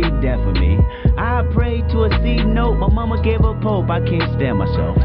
be 0.00 0.10
death 0.20 0.38
for 0.44 0.52
me. 0.52 0.78
I 1.16 1.42
pray 1.52 1.82
to 1.90 2.04
a 2.04 2.10
C 2.22 2.44
note, 2.44 2.76
my 2.76 2.88
mama 2.88 3.22
gave 3.22 3.40
up 3.40 3.62
hope. 3.62 3.90
I 3.90 4.00
can't 4.00 4.30
stand 4.36 4.58
myself. 4.58 4.97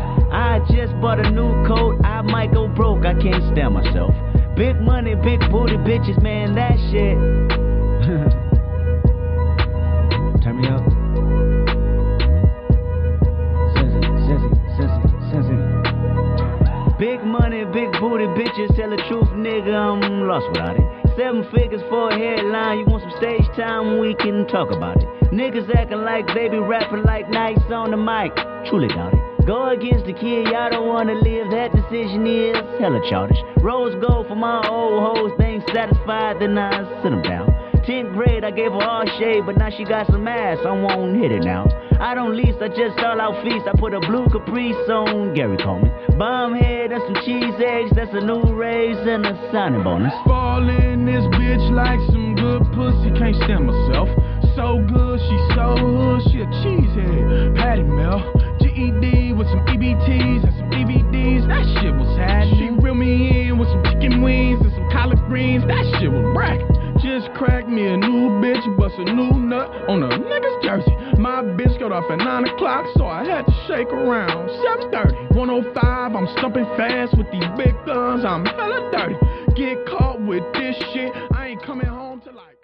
Mic. 28.24 28.36
Truly 28.70 28.88
doubt 28.88 29.14
it. 29.14 29.46
Go 29.46 29.70
against 29.70 30.06
the 30.06 30.14
kid, 30.14 30.48
y'all 30.48 30.70
don't 30.70 30.88
wanna 30.88 31.16
live. 31.16 31.52
That 31.52 31.76
decision 31.76 32.26
is 32.26 32.56
hella 32.80 33.02
childish. 33.10 33.38
Rose 33.58 33.94
gold 34.06 34.28
for 34.28 34.36
my 34.36 34.66
old 34.68 35.18
hoes. 35.18 35.32
Ain't 35.42 35.64
satisfied, 35.74 36.40
then 36.40 36.58
I 36.58 36.72
sit 37.02 37.12
them 37.12 37.22
down. 37.22 37.52
10th 37.84 38.14
grade, 38.14 38.46
I 38.46 38.52
gave 38.52 38.72
her 38.72 38.82
all 38.82 39.06
shade, 39.20 39.46
but 39.46 39.58
now 39.58 39.70
she 39.70 39.84
got 39.84 40.08
some 40.08 40.26
ass. 40.28 40.58
I 40.66 40.72
won't 40.72 41.18
hit 41.18 41.34
it 41.34 41.44
now. 41.44 41.68
I 42.00 42.16
don't 42.16 42.36
lease, 42.36 42.56
I 42.62 42.70
just 42.70 42.98
stall 42.98 43.20
out 43.20 43.44
feast. 43.44 43.68
I 43.68 43.78
put 43.78 43.94
a 43.94 44.00
blue 44.00 44.28
caprice 44.32 44.90
on 44.90 45.34
Gary 45.34 45.58
Coleman. 45.58 45.92
Bomb 46.18 46.56
head 46.56 46.94
and 46.94 47.04
some 47.04 47.26
cheese 47.26 47.56
eggs, 47.60 47.92
that's 47.94 48.14
a 48.14 48.22
new 48.22 48.56
raise 48.56 48.98
and 49.06 49.26
a 49.26 49.36
signing 49.52 49.84
bonus. 49.84 50.14
Fall 50.26 50.70
in 50.70 51.06
this 51.06 51.24
bitch 51.36 51.66
like 51.76 52.00
some 52.12 52.36
good 52.36 52.64
pussy, 52.72 53.12
can't 53.20 53.36
stand 53.44 53.68
myself. 53.68 54.08
So 54.56 54.78
good, 54.86 55.20
she 55.20 55.38
so 55.56 55.74
hood, 55.76 56.22
she 56.30 56.42
a 56.42 56.46
cheesehead. 56.46 57.56
Patty 57.58 57.82
Mel, 57.82 58.22
GED 58.62 59.34
with 59.34 59.48
some 59.48 59.66
EBTs 59.66 60.44
and 60.46 60.54
some 60.54 60.70
DVDs, 60.70 61.48
that 61.48 61.66
shit 61.82 61.94
was 61.96 62.18
happening. 62.20 62.78
She 62.78 62.84
reeled 62.84 62.98
me 62.98 63.50
in 63.50 63.58
with 63.58 63.68
some 63.70 63.84
chicken 63.84 64.22
wings 64.22 64.62
and 64.62 64.72
some 64.74 64.90
collard 64.92 65.18
greens, 65.26 65.66
that 65.66 65.84
shit 65.98 66.12
was 66.12 66.22
bracket. 66.36 66.70
Just 67.02 67.34
cracked 67.34 67.68
me 67.68 67.88
a 67.88 67.98
new 67.98 68.30
bitch, 68.46 68.62
bust 68.78 68.94
a 69.00 69.06
new 69.06 69.34
nut 69.34 69.74
on 69.90 70.04
a 70.04 70.10
nigga's 70.10 70.64
jersey. 70.64 70.94
My 71.18 71.42
bitch 71.42 71.80
got 71.80 71.92
off 71.92 72.06
at 72.12 72.20
9 72.20 72.48
o'clock, 72.50 72.86
so 72.96 73.08
I 73.08 73.26
had 73.26 73.48
to 73.48 73.54
shake 73.68 73.90
around. 73.90 74.50
7.30, 74.94 75.36
105, 75.36 76.16
I'm 76.16 76.28
stumping 76.38 76.66
fast 76.78 77.18
with 77.18 77.26
these 77.32 77.50
big 77.58 77.74
guns, 77.88 78.24
I'm 78.24 78.46
hella 78.46 78.92
dirty. 78.94 79.16
Get 79.56 79.84
caught 79.88 80.22
with 80.22 80.44
this 80.54 80.78
shit, 80.94 81.12
I 81.34 81.48
ain't 81.48 81.64
coming 81.64 81.88
home 81.88 82.22
till 82.22 82.36
like... 82.36 82.58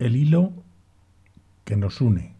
El 0.00 0.10
hilo 0.10 0.61
que 1.64 1.76
nos 1.76 2.00
une. 2.00 2.34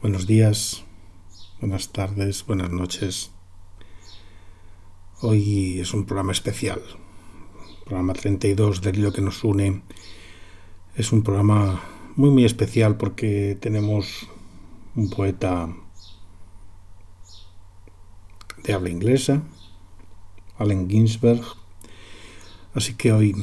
Buenos 0.00 0.26
días, 0.26 0.84
buenas 1.60 1.92
tardes, 1.92 2.46
buenas 2.46 2.70
noches. 2.70 3.32
Hoy 5.20 5.80
es 5.80 5.92
un 5.92 6.04
programa 6.04 6.32
especial, 6.32 6.80
programa 7.84 8.12
32 8.12 8.80
del 8.80 8.98
hilo 8.98 9.12
que 9.12 9.22
nos 9.22 9.42
une. 9.42 9.82
Es 10.94 11.12
un 11.12 11.22
programa 11.22 11.82
muy 12.14 12.30
muy 12.30 12.44
especial 12.44 12.96
porque 12.96 13.56
tenemos 13.60 14.28
un 14.94 15.10
poeta 15.10 15.74
de 18.62 18.72
habla 18.72 18.90
inglesa, 18.90 19.42
Allen 20.58 20.88
Ginsberg. 20.88 21.42
Así 22.78 22.94
que 22.94 23.10
hoy 23.10 23.34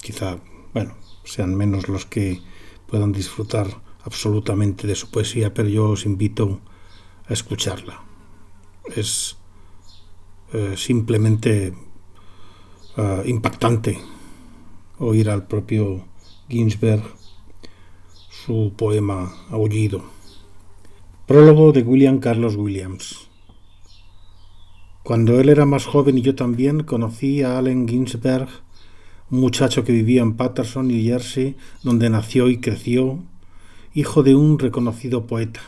quizá, 0.00 0.38
bueno, 0.72 0.94
sean 1.24 1.56
menos 1.56 1.88
los 1.88 2.06
que 2.06 2.40
puedan 2.86 3.10
disfrutar 3.10 3.66
absolutamente 4.04 4.86
de 4.86 4.94
su 4.94 5.10
poesía, 5.10 5.52
pero 5.52 5.68
yo 5.68 5.88
os 5.88 6.06
invito 6.06 6.60
a 7.26 7.32
escucharla. 7.32 8.00
Es 8.94 9.38
eh, 10.52 10.74
simplemente 10.76 11.74
eh, 12.96 13.22
impactante 13.26 13.98
oír 15.00 15.30
al 15.30 15.48
propio 15.48 16.06
Ginsberg 16.48 17.02
su 18.30 18.72
poema 18.76 19.34
Aullido. 19.50 20.04
Prólogo 21.26 21.72
de 21.72 21.82
William 21.82 22.20
Carlos 22.20 22.54
Williams. 22.54 23.29
Cuando 25.10 25.40
él 25.40 25.48
era 25.48 25.66
más 25.66 25.86
joven 25.86 26.18
y 26.18 26.22
yo 26.22 26.36
también, 26.36 26.84
conocí 26.84 27.42
a 27.42 27.58
Allen 27.58 27.88
Ginsberg, 27.88 28.46
un 29.28 29.40
muchacho 29.40 29.82
que 29.82 29.90
vivía 29.90 30.22
en 30.22 30.34
Patterson, 30.34 30.86
New 30.86 31.02
Jersey, 31.02 31.56
donde 31.82 32.08
nació 32.08 32.48
y 32.48 32.60
creció, 32.60 33.18
hijo 33.92 34.22
de 34.22 34.36
un 34.36 34.60
reconocido 34.60 35.26
poeta. 35.26 35.62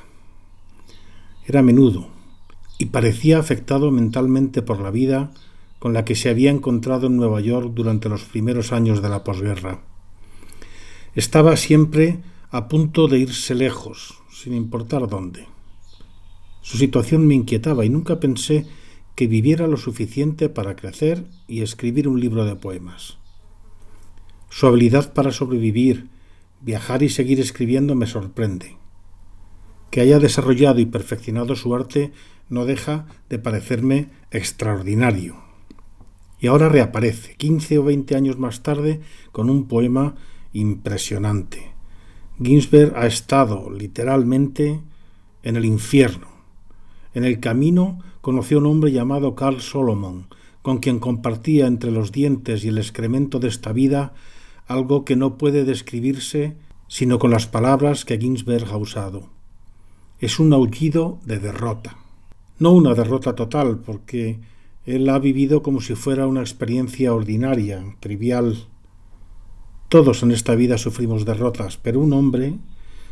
Era 1.44 1.60
menudo 1.60 2.06
y 2.78 2.84
parecía 2.86 3.40
afectado 3.40 3.90
mentalmente 3.90 4.62
por 4.62 4.78
la 4.80 4.92
vida 4.92 5.32
con 5.80 5.92
la 5.92 6.04
que 6.04 6.14
se 6.14 6.28
había 6.30 6.52
encontrado 6.52 7.08
en 7.08 7.16
Nueva 7.16 7.40
York 7.40 7.72
durante 7.74 8.08
los 8.08 8.22
primeros 8.22 8.70
años 8.70 9.02
de 9.02 9.08
la 9.08 9.24
posguerra. 9.24 9.82
Estaba 11.16 11.56
siempre 11.56 12.20
a 12.52 12.68
punto 12.68 13.08
de 13.08 13.18
irse 13.18 13.56
lejos, 13.56 14.20
sin 14.30 14.54
importar 14.54 15.08
dónde. 15.08 15.48
Su 16.60 16.78
situación 16.78 17.26
me 17.26 17.34
inquietaba 17.34 17.84
y 17.84 17.88
nunca 17.88 18.20
pensé 18.20 18.68
que 19.14 19.26
viviera 19.26 19.66
lo 19.66 19.76
suficiente 19.76 20.48
para 20.48 20.76
crecer 20.76 21.24
y 21.46 21.62
escribir 21.62 22.08
un 22.08 22.20
libro 22.20 22.44
de 22.44 22.56
poemas. 22.56 23.18
Su 24.48 24.66
habilidad 24.66 25.12
para 25.12 25.32
sobrevivir, 25.32 26.08
viajar 26.60 27.02
y 27.02 27.08
seguir 27.08 27.40
escribiendo 27.40 27.94
me 27.94 28.06
sorprende. 28.06 28.76
Que 29.90 30.00
haya 30.00 30.18
desarrollado 30.18 30.80
y 30.80 30.86
perfeccionado 30.86 31.54
su 31.56 31.74
arte 31.74 32.12
no 32.48 32.64
deja 32.64 33.06
de 33.28 33.38
parecerme 33.38 34.10
extraordinario. 34.30 35.36
Y 36.38 36.48
ahora 36.48 36.68
reaparece, 36.68 37.34
15 37.36 37.78
o 37.78 37.84
20 37.84 38.16
años 38.16 38.38
más 38.38 38.62
tarde, 38.62 39.00
con 39.30 39.48
un 39.48 39.68
poema 39.68 40.16
impresionante. 40.52 41.72
Ginsberg 42.42 42.96
ha 42.96 43.06
estado 43.06 43.70
literalmente 43.70 44.80
en 45.42 45.56
el 45.56 45.64
infierno. 45.64 46.31
En 47.14 47.24
el 47.24 47.40
camino 47.40 47.98
conoció 48.20 48.58
un 48.58 48.66
hombre 48.66 48.92
llamado 48.92 49.34
Carl 49.34 49.60
Solomon, 49.60 50.26
con 50.62 50.78
quien 50.78 50.98
compartía 50.98 51.66
entre 51.66 51.90
los 51.90 52.12
dientes 52.12 52.64
y 52.64 52.68
el 52.68 52.78
excremento 52.78 53.38
de 53.38 53.48
esta 53.48 53.72
vida 53.72 54.14
algo 54.66 55.04
que 55.04 55.16
no 55.16 55.36
puede 55.36 55.64
describirse 55.64 56.56
sino 56.88 57.18
con 57.18 57.30
las 57.30 57.46
palabras 57.46 58.04
que 58.04 58.18
Ginsberg 58.18 58.70
ha 58.70 58.76
usado. 58.76 59.30
Es 60.18 60.38
un 60.38 60.52
aullido 60.52 61.18
de 61.24 61.38
derrota. 61.38 61.96
No 62.58 62.72
una 62.72 62.94
derrota 62.94 63.34
total, 63.34 63.78
porque 63.78 64.40
él 64.84 65.08
ha 65.08 65.18
vivido 65.18 65.62
como 65.62 65.80
si 65.80 65.94
fuera 65.94 66.26
una 66.26 66.42
experiencia 66.42 67.14
ordinaria, 67.14 67.82
trivial. 68.00 68.66
Todos 69.88 70.22
en 70.22 70.32
esta 70.32 70.54
vida 70.54 70.76
sufrimos 70.76 71.24
derrotas, 71.24 71.78
pero 71.78 71.98
un 71.98 72.12
hombre, 72.12 72.58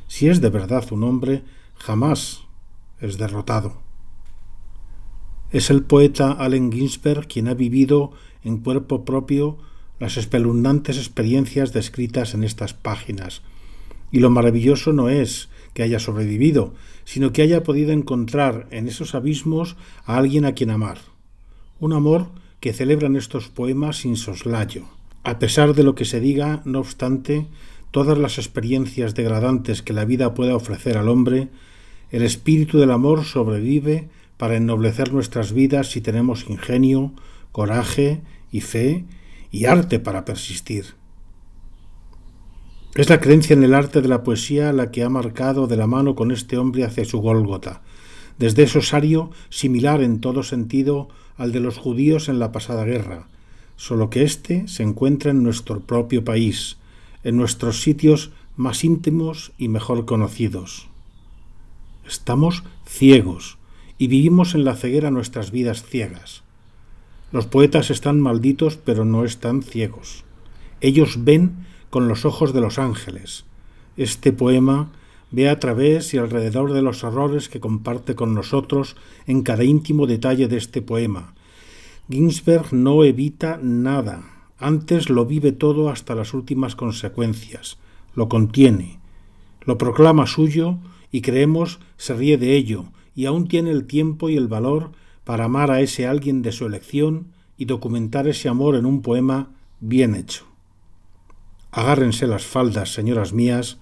si 0.08 0.28
es 0.28 0.42
de 0.42 0.50
verdad 0.50 0.84
un 0.92 1.02
hombre, 1.02 1.42
jamás 1.76 2.42
es 3.00 3.16
derrotado. 3.16 3.89
Es 5.52 5.70
el 5.70 5.82
poeta 5.82 6.32
Allen 6.32 6.70
Ginsberg 6.70 7.26
quien 7.26 7.48
ha 7.48 7.54
vivido 7.54 8.12
en 8.44 8.58
cuerpo 8.58 9.04
propio 9.04 9.58
las 9.98 10.16
espeluznantes 10.16 10.96
experiencias 10.96 11.72
descritas 11.72 12.34
en 12.34 12.44
estas 12.44 12.72
páginas. 12.72 13.42
Y 14.12 14.20
lo 14.20 14.30
maravilloso 14.30 14.92
no 14.92 15.08
es 15.08 15.48
que 15.74 15.82
haya 15.82 15.98
sobrevivido, 15.98 16.74
sino 17.04 17.32
que 17.32 17.42
haya 17.42 17.62
podido 17.62 17.92
encontrar 17.92 18.66
en 18.70 18.88
esos 18.88 19.14
abismos 19.14 19.76
a 20.04 20.16
alguien 20.16 20.44
a 20.44 20.54
quien 20.54 20.70
amar. 20.70 20.98
Un 21.80 21.92
amor 21.92 22.28
que 22.60 22.72
celebran 22.72 23.16
estos 23.16 23.48
poemas 23.48 23.98
sin 23.98 24.16
soslayo. 24.16 24.84
A 25.24 25.38
pesar 25.38 25.74
de 25.74 25.82
lo 25.82 25.94
que 25.94 26.04
se 26.04 26.20
diga, 26.20 26.62
no 26.64 26.78
obstante, 26.78 27.46
todas 27.90 28.18
las 28.18 28.38
experiencias 28.38 29.14
degradantes 29.14 29.82
que 29.82 29.92
la 29.92 30.04
vida 30.04 30.32
pueda 30.34 30.54
ofrecer 30.54 30.96
al 30.96 31.08
hombre, 31.08 31.48
el 32.10 32.22
espíritu 32.22 32.78
del 32.78 32.90
amor 32.90 33.24
sobrevive 33.24 34.08
para 34.40 34.56
ennoblecer 34.56 35.12
nuestras 35.12 35.52
vidas 35.52 35.90
si 35.90 36.00
tenemos 36.00 36.48
ingenio, 36.48 37.12
coraje 37.52 38.22
y 38.50 38.62
fe 38.62 39.04
y 39.50 39.66
arte 39.66 40.00
para 40.00 40.24
persistir. 40.24 40.94
Es 42.94 43.10
la 43.10 43.20
creencia 43.20 43.52
en 43.52 43.64
el 43.64 43.74
arte 43.74 44.00
de 44.00 44.08
la 44.08 44.22
poesía 44.22 44.72
la 44.72 44.90
que 44.90 45.04
ha 45.04 45.10
marcado 45.10 45.66
de 45.66 45.76
la 45.76 45.86
mano 45.86 46.14
con 46.14 46.30
este 46.30 46.56
hombre 46.56 46.84
hacia 46.84 47.04
su 47.04 47.18
Gólgota, 47.20 47.82
desde 48.38 48.62
ese 48.62 48.78
osario 48.78 49.30
similar 49.50 50.02
en 50.02 50.20
todo 50.20 50.42
sentido 50.42 51.10
al 51.36 51.52
de 51.52 51.60
los 51.60 51.76
judíos 51.76 52.30
en 52.30 52.38
la 52.38 52.50
pasada 52.50 52.86
guerra, 52.86 53.28
solo 53.76 54.08
que 54.08 54.22
éste 54.22 54.66
se 54.68 54.82
encuentra 54.82 55.32
en 55.32 55.42
nuestro 55.42 55.80
propio 55.80 56.24
país, 56.24 56.78
en 57.24 57.36
nuestros 57.36 57.82
sitios 57.82 58.32
más 58.56 58.84
íntimos 58.84 59.52
y 59.58 59.68
mejor 59.68 60.06
conocidos. 60.06 60.88
Estamos 62.06 62.64
ciegos 62.86 63.59
y 64.00 64.08
vivimos 64.08 64.54
en 64.54 64.64
la 64.64 64.76
ceguera 64.76 65.10
nuestras 65.10 65.50
vidas 65.50 65.82
ciegas. 65.84 66.42
Los 67.32 67.46
poetas 67.46 67.90
están 67.90 68.18
malditos 68.18 68.78
pero 68.78 69.04
no 69.04 69.26
están 69.26 69.62
ciegos. 69.62 70.24
Ellos 70.80 71.22
ven 71.22 71.66
con 71.90 72.08
los 72.08 72.24
ojos 72.24 72.54
de 72.54 72.62
los 72.62 72.78
ángeles. 72.78 73.44
Este 73.98 74.32
poema 74.32 74.90
ve 75.30 75.50
a 75.50 75.60
través 75.60 76.14
y 76.14 76.16
alrededor 76.16 76.72
de 76.72 76.80
los 76.80 77.04
horrores 77.04 77.50
que 77.50 77.60
comparte 77.60 78.14
con 78.14 78.34
nosotros 78.34 78.96
en 79.26 79.42
cada 79.42 79.64
íntimo 79.64 80.06
detalle 80.06 80.48
de 80.48 80.56
este 80.56 80.80
poema. 80.80 81.34
Ginsberg 82.08 82.72
no 82.72 83.04
evita 83.04 83.60
nada, 83.62 84.48
antes 84.58 85.10
lo 85.10 85.26
vive 85.26 85.52
todo 85.52 85.90
hasta 85.90 86.14
las 86.14 86.32
últimas 86.32 86.74
consecuencias, 86.74 87.76
lo 88.14 88.30
contiene, 88.30 88.98
lo 89.66 89.76
proclama 89.76 90.26
suyo 90.26 90.78
y 91.12 91.20
creemos 91.20 91.80
se 91.98 92.14
ríe 92.14 92.38
de 92.38 92.56
ello, 92.56 92.86
y 93.20 93.26
aún 93.26 93.48
tiene 93.48 93.70
el 93.70 93.86
tiempo 93.86 94.30
y 94.30 94.38
el 94.38 94.48
valor 94.48 94.92
para 95.24 95.44
amar 95.44 95.70
a 95.70 95.82
ese 95.82 96.06
alguien 96.06 96.40
de 96.40 96.52
su 96.52 96.64
elección 96.64 97.34
y 97.58 97.66
documentar 97.66 98.26
ese 98.26 98.48
amor 98.48 98.76
en 98.76 98.86
un 98.86 99.02
poema 99.02 99.54
bien 99.78 100.14
hecho. 100.14 100.46
Agárrense 101.70 102.26
las 102.26 102.46
faldas, 102.46 102.94
señoras 102.94 103.34
mías, 103.34 103.76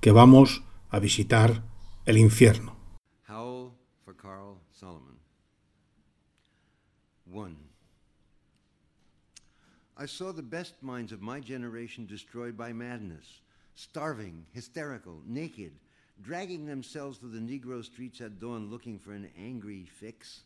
que 0.00 0.10
vamos 0.10 0.64
a 0.88 1.00
visitar 1.00 1.62
el 2.06 2.16
infierno. 2.16 2.76
Howl 3.28 3.74
for 4.06 4.16
Carl 4.16 4.56
Solomon. 4.72 5.18
1. 7.26 7.54
I 9.98 10.06
saw 10.06 10.32
the 10.32 10.40
best 10.40 10.82
minds 10.82 11.12
of 11.12 11.20
my 11.20 11.40
generation 11.40 12.06
destroyed 12.06 12.56
by 12.56 12.72
madness, 12.72 13.42
starving, 13.74 14.46
hysterical, 14.54 15.20
naked, 15.26 15.72
dragging 16.22 16.66
themselves 16.66 17.18
through 17.18 17.30
the 17.30 17.38
Negro 17.38 17.84
streets 17.84 18.20
at 18.20 18.38
dawn 18.38 18.70
looking 18.70 18.98
for 18.98 19.12
an 19.12 19.30
angry 19.38 19.84
fix. 19.84 20.42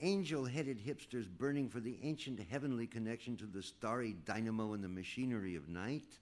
Angel 0.00 0.44
headed 0.44 0.78
hipsters 0.78 1.26
burning 1.28 1.68
for 1.68 1.80
the 1.80 1.98
ancient 2.02 2.40
heavenly 2.50 2.86
connection 2.86 3.36
to 3.36 3.46
the 3.46 3.62
starry 3.62 4.14
dynamo 4.24 4.74
and 4.74 4.84
the 4.84 4.88
machinery 4.88 5.56
of 5.56 5.68
night 5.68 6.18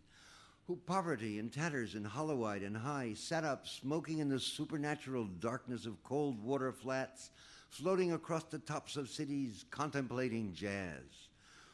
who 0.66 0.76
poverty 0.84 1.38
and 1.38 1.52
tatters 1.52 1.94
and 1.94 2.04
hollow-eyed 2.04 2.62
and 2.62 2.76
high 2.76 3.14
sat 3.14 3.44
up 3.44 3.68
smoking 3.68 4.18
in 4.18 4.28
the 4.28 4.40
supernatural 4.40 5.24
darkness 5.38 5.86
of 5.86 6.02
cold 6.02 6.42
water 6.42 6.72
flats, 6.72 7.30
floating 7.70 8.12
across 8.12 8.42
the 8.44 8.58
tops 8.58 8.96
of 8.96 9.08
cities, 9.08 9.64
contemplating 9.70 10.52
jazz, 10.52 11.28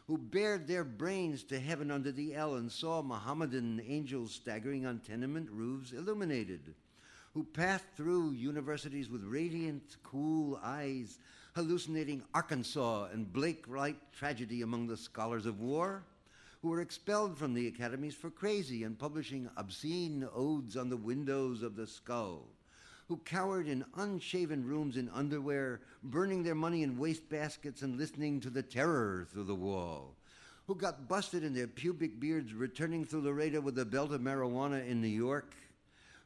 who 0.07 0.19
bared 0.19 0.67
their 0.67 0.85
brains 0.85 1.43
to 1.43 1.59
heaven 1.59 1.91
under 1.91 2.13
the 2.13 2.35
L 2.35 2.57
and 2.57 2.71
saw 2.71 3.01
Mohammedan 3.01 3.83
angels 3.87 4.35
staggering 4.35 4.85
on 4.85 4.99
tenement 4.99 5.49
roofs 5.51 5.93
illuminated, 5.93 6.75
who 7.35 7.45
passed 7.45 7.87
through 7.97 8.33
universities 8.33 9.09
with 9.09 9.25
radiant, 9.25 9.97
cool 10.03 10.61
eyes, 10.63 11.19
hallucinating 11.55 12.23
Arkansas 12.35 13.09
and 13.13 13.33
Blake 13.33 13.65
Wright 13.67 13.97
tragedy 14.13 14.63
among 14.63 14.87
the 14.87 14.97
scholars 14.97 15.47
of 15.47 15.61
war, 15.61 16.05
who 16.61 16.69
were 16.69 16.81
expelled 16.81 17.37
from 17.37 17.55
the 17.55 17.67
academies 17.67 18.15
for 18.15 18.31
crazy 18.31 18.85
and 18.85 18.99
publishing 18.99 19.49
obscene 19.57 20.29
odes 20.35 20.77
on 20.77 20.91
the 20.91 20.97
windows 20.97 21.63
of 21.63 21.75
the 21.75 21.87
skull, 21.87 22.47
who 23.09 23.17
cowered 23.19 23.67
in 23.67 23.85
unshaven 23.97 24.65
rooms 24.65 24.97
in 24.97 25.09
underwear, 25.09 25.81
burning 26.05 26.43
their 26.43 26.55
money 26.55 26.83
in 26.83 26.97
wastebaskets 26.97 27.83
and 27.83 27.99
listening 27.99 28.41
to 28.41 28.51
the 28.51 28.63
terror 28.63 29.27
through 29.33 29.45
the 29.45 29.55
wall, 29.55 30.15
who 30.67 30.75
got 30.75 31.09
busted 31.09 31.43
in 31.43 31.55
their 31.55 31.67
pubic 31.67 32.21
beards 32.21 32.53
returning 32.53 33.05
through 33.05 33.23
Laredo 33.23 33.61
with 33.61 33.79
a 33.79 33.85
belt 33.85 34.13
of 34.13 34.21
marijuana 34.21 34.87
in 34.87 35.01
New 35.01 35.09
York, 35.09 35.55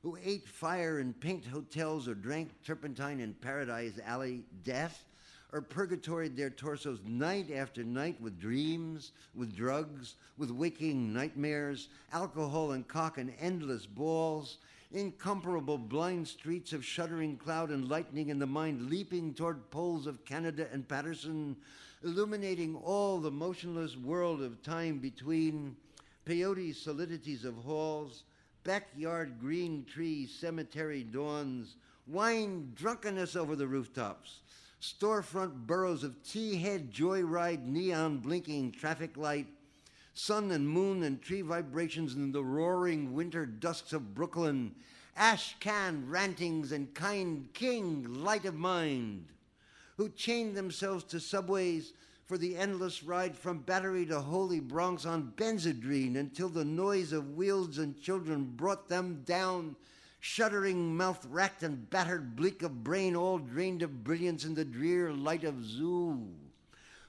who 0.07 0.17
ate 0.25 0.47
fire 0.47 1.01
in 1.01 1.13
paint 1.13 1.45
hotels 1.45 2.07
or 2.07 2.15
drank 2.15 2.49
turpentine 2.63 3.19
in 3.19 3.35
Paradise 3.35 3.99
Alley, 4.07 4.45
death, 4.63 5.05
or 5.53 5.61
purgatoried 5.61 6.37
their 6.37 6.49
torsos 6.49 7.01
night 7.05 7.51
after 7.51 7.83
night 7.83 8.15
with 8.21 8.39
dreams, 8.39 9.11
with 9.35 9.57
drugs, 9.57 10.15
with 10.39 10.53
waking 10.53 11.13
nightmares, 11.13 11.89
alcohol 12.13 12.71
and 12.71 12.87
cock 12.87 13.19
and 13.19 13.33
endless 13.41 13.85
balls, 13.85 14.59
incomparable 14.93 15.77
blind 15.77 16.29
streets 16.29 16.73
of 16.73 16.85
shuddering 16.85 17.37
cloud 17.37 17.71
and 17.71 17.89
lightning 17.89 18.29
in 18.29 18.39
the 18.39 18.47
mind 18.47 18.89
leaping 18.89 19.35
toward 19.35 19.69
poles 19.73 20.07
of 20.07 20.25
Canada 20.25 20.69
and 20.73 20.89
Paterson, 20.89 21.57
illuminating 22.05 22.77
all 22.77 23.19
the 23.19 23.29
motionless 23.33 23.97
world 23.97 24.41
of 24.41 24.63
time 24.63 24.99
between 25.01 25.75
peyote 26.25 26.77
solidities 26.77 27.45
of 27.45 27.57
halls, 27.57 28.23
backyard 28.67 29.39
green 29.41 29.85
trees, 29.85 30.37
cemetery 30.37 31.05
dawns, 31.05 31.77
wine 32.09 32.73
drunkenness 32.75 33.37
over 33.37 33.55
the 33.55 33.67
rooftops, 33.67 34.41
storefront 34.83 35.55
burrows 35.69 36.03
of 36.03 36.21
teahead 36.25 36.91
joyride 36.91 37.65
neon 37.65 38.19
blinking 38.19 38.73
traffic 38.73 39.17
light, 39.17 39.47
sun 40.15 40.51
and 40.51 40.69
moon 40.69 41.05
and 41.05 41.23
tree 41.23 41.43
vibrations 41.43 42.17
in 42.17 42.33
the 42.33 42.43
roaring 42.43 43.15
winter 43.15 43.47
dusks 43.47 43.93
of 43.93 44.17
Brooklyn, 44.17 44.75
ash 45.17 45.55
can 45.61 46.05
rantings 46.09 46.73
and 46.73 46.93
kind 46.93 47.49
king 47.55 48.25
light 48.25 48.47
of 48.47 48.57
mind, 48.57 49.29
who 49.97 50.09
chained 50.09 50.57
themselves 50.57 51.05
to 51.05 51.21
subways 51.21 51.93
for 52.27 52.37
the 52.37 52.57
endless 52.57 53.05
ride 53.05 53.37
from 53.37 53.61
Battery 53.61 54.05
to 54.07 54.21
Holy 54.21 54.59
Bronx 54.59 55.07
on 55.07 55.33
Benzedrine 55.37 56.17
until 56.17 56.49
the 56.49 56.65
noise 56.65 57.13
of 57.13 57.37
wheels 57.37 57.79
and 57.79 58.01
children 58.01 58.53
brought 58.57 58.89
them 58.89 59.23
down 59.25 59.77
shuddering, 60.19 60.97
mouth 60.97 61.25
racked 61.31 61.63
and 61.63 61.89
battered, 61.89 62.35
bleak 62.35 62.63
of 62.63 62.83
brain, 62.83 63.15
all 63.15 63.39
drained 63.39 63.83
of 63.83 64.03
brilliance 64.03 64.45
in 64.45 64.55
the 64.55 64.65
drear 64.65 65.13
light 65.13 65.45
of 65.45 65.65
Zoo, 65.65 66.27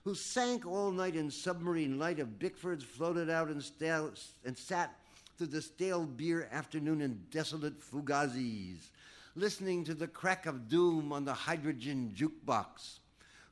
who 0.04 0.14
sank 0.14 0.68
all 0.68 0.92
night 0.92 1.16
in 1.16 1.32
submarine 1.32 1.98
light 1.98 2.20
of 2.20 2.38
Bickfords, 2.38 2.84
floated 2.84 3.28
out 3.28 3.48
and, 3.48 3.64
stale, 3.64 4.12
and 4.46 4.56
sat 4.56 4.94
through 5.36 5.48
the 5.48 5.64
stale 5.64 6.06
beer 6.06 6.48
afternoon 6.52 7.02
in 7.02 7.20
desolate 7.32 7.82
Fugazzi's, 7.82 8.92
listening 9.36 9.84
to 9.86 9.96
the 9.96 10.08
crack 10.08 10.46
of 10.46 10.70
doom 10.70 11.12
on 11.12 11.26
the 11.26 11.34
hydrogen 11.34 12.14
jukebox, 12.16 13.00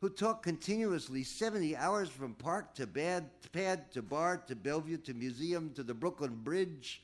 who 0.05 0.09
talked 0.11 0.43
continuously 0.43 1.23
70 1.23 1.75
hours 1.75 2.09
from 2.09 2.35
park 2.35 2.75
to 2.75 2.85
bad, 2.85 3.27
pad 3.51 3.91
to 3.91 4.03
bar 4.03 4.37
to 4.37 4.55
Bellevue 4.55 4.97
to 4.97 5.15
museum 5.15 5.71
to 5.73 5.81
the 5.81 5.95
Brooklyn 5.95 6.35
Bridge, 6.43 7.01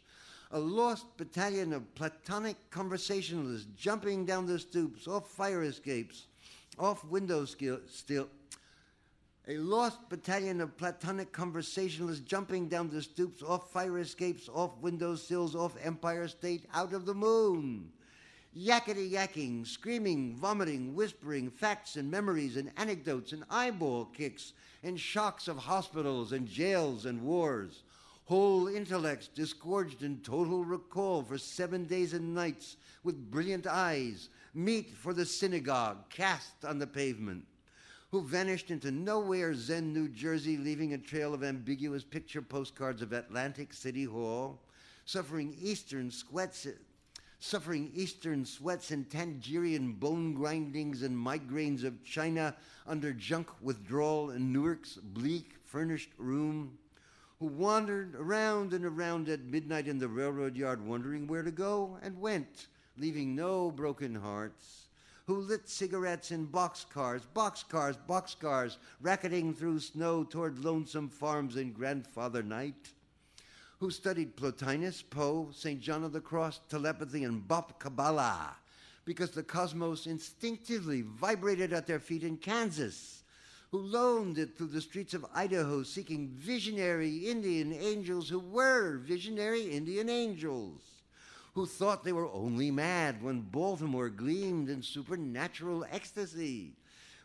a 0.51 0.59
lost 0.59 1.07
battalion 1.17 1.73
of 1.73 1.95
platonic 1.95 2.57
conversationalists 2.69 3.65
jumping 3.75 4.23
down 4.23 4.45
the 4.45 4.59
stoops, 4.59 5.07
off 5.07 5.31
fire 5.31 5.63
escapes, 5.63 6.27
off 6.77 7.03
window 7.05 7.43
still. 7.43 8.27
A 9.47 9.57
lost 9.57 10.07
battalion 10.07 10.61
of 10.61 10.77
platonic 10.77 11.31
conversationalists 11.31 12.23
jumping 12.23 12.67
down 12.67 12.91
the 12.91 13.01
stoops, 13.01 13.41
off 13.41 13.71
fire 13.71 13.97
escapes, 13.97 14.47
off 14.47 14.77
window 14.79 15.15
sills, 15.15 15.55
off 15.55 15.75
Empire 15.81 16.27
State, 16.27 16.67
out 16.71 16.93
of 16.93 17.07
the 17.07 17.15
moon. 17.15 17.91
Yakety 18.55 19.09
yacking, 19.09 19.65
screaming, 19.65 20.35
vomiting, 20.35 20.93
whispering, 20.93 21.49
facts 21.49 21.95
and 21.95 22.11
memories 22.11 22.57
and 22.57 22.69
anecdotes 22.75 23.31
and 23.31 23.45
eyeball 23.49 24.05
kicks 24.05 24.51
and 24.83 24.99
shocks 24.99 25.47
of 25.47 25.57
hospitals 25.57 26.33
and 26.33 26.47
jails 26.47 27.05
and 27.05 27.21
wars. 27.21 27.83
Whole 28.25 28.67
intellects 28.67 29.29
disgorged 29.29 30.03
in 30.03 30.19
total 30.19 30.65
recall 30.65 31.23
for 31.23 31.37
seven 31.37 31.85
days 31.85 32.13
and 32.13 32.35
nights 32.35 32.75
with 33.03 33.31
brilliant 33.31 33.67
eyes, 33.67 34.27
meat 34.53 34.89
for 34.95 35.13
the 35.13 35.25
synagogue 35.25 36.09
cast 36.09 36.65
on 36.65 36.77
the 36.77 36.87
pavement, 36.87 37.45
who 38.09 38.21
vanished 38.21 38.69
into 38.69 38.91
nowhere 38.91 39.53
Zen, 39.53 39.93
New 39.93 40.09
Jersey, 40.09 40.57
leaving 40.57 40.93
a 40.93 40.97
trail 40.97 41.33
of 41.33 41.43
ambiguous 41.43 42.03
picture 42.03 42.41
postcards 42.41 43.01
of 43.01 43.13
Atlantic 43.13 43.73
City 43.73 44.03
Hall, 44.03 44.61
suffering 45.05 45.55
Eastern 45.61 46.11
sweats, 46.11 46.67
suffering 47.43 47.91
Eastern 47.95 48.45
sweats 48.45 48.91
and 48.91 49.09
Tangerian 49.09 49.99
bone 49.99 50.35
grindings 50.35 51.01
and 51.01 51.17
migraines 51.17 51.83
of 51.83 52.03
China 52.03 52.55
under 52.85 53.11
junk 53.13 53.49
withdrawal 53.61 54.29
in 54.29 54.53
Newark's 54.53 54.97
bleak 54.97 55.55
furnished 55.65 56.11
room, 56.19 56.77
who 57.39 57.47
wandered 57.47 58.13
around 58.15 58.73
and 58.73 58.85
around 58.85 59.27
at 59.27 59.41
midnight 59.41 59.87
in 59.87 59.97
the 59.97 60.07
railroad 60.07 60.55
yard, 60.55 60.85
wondering 60.85 61.25
where 61.25 61.41
to 61.41 61.49
go, 61.49 61.97
and 62.03 62.21
went, 62.21 62.67
leaving 62.95 63.35
no 63.35 63.71
broken 63.71 64.13
hearts, 64.13 64.89
who 65.25 65.37
lit 65.37 65.67
cigarettes 65.67 66.29
in 66.29 66.45
boxcars, 66.45 67.23
boxcars, 67.35 67.97
boxcars, 68.07 68.77
racketing 69.01 69.55
through 69.55 69.79
snow 69.79 70.23
toward 70.23 70.63
lonesome 70.63 71.09
farms 71.09 71.55
in 71.55 71.73
grandfather 71.73 72.43
night, 72.43 72.93
who 73.81 73.89
studied 73.89 74.37
Plotinus, 74.37 75.01
Poe, 75.01 75.49
St. 75.51 75.81
John 75.81 76.03
of 76.03 76.13
the 76.13 76.21
Cross, 76.21 76.61
telepathy, 76.69 77.23
and 77.23 77.47
Bop 77.47 77.79
Kabbalah, 77.79 78.55
because 79.05 79.31
the 79.31 79.41
cosmos 79.41 80.05
instinctively 80.05 81.01
vibrated 81.01 81.73
at 81.73 81.87
their 81.87 81.99
feet 81.99 82.23
in 82.23 82.37
Kansas 82.37 83.23
who 83.71 83.79
loaned 83.79 84.37
it 84.37 84.55
through 84.55 84.67
the 84.67 84.81
streets 84.81 85.15
of 85.15 85.25
Idaho 85.33 85.81
seeking 85.81 86.27
visionary 86.27 87.27
Indian 87.27 87.73
angels 87.73 88.29
who 88.29 88.37
were 88.37 88.99
visionary 88.99 89.63
Indian 89.63 90.09
angels, 90.09 90.81
who 91.55 91.65
thought 91.65 92.03
they 92.03 92.13
were 92.13 92.31
only 92.31 92.69
mad 92.69 93.23
when 93.23 93.41
Baltimore 93.41 94.09
gleamed 94.09 94.69
in 94.69 94.83
supernatural 94.83 95.87
ecstasy, 95.91 96.73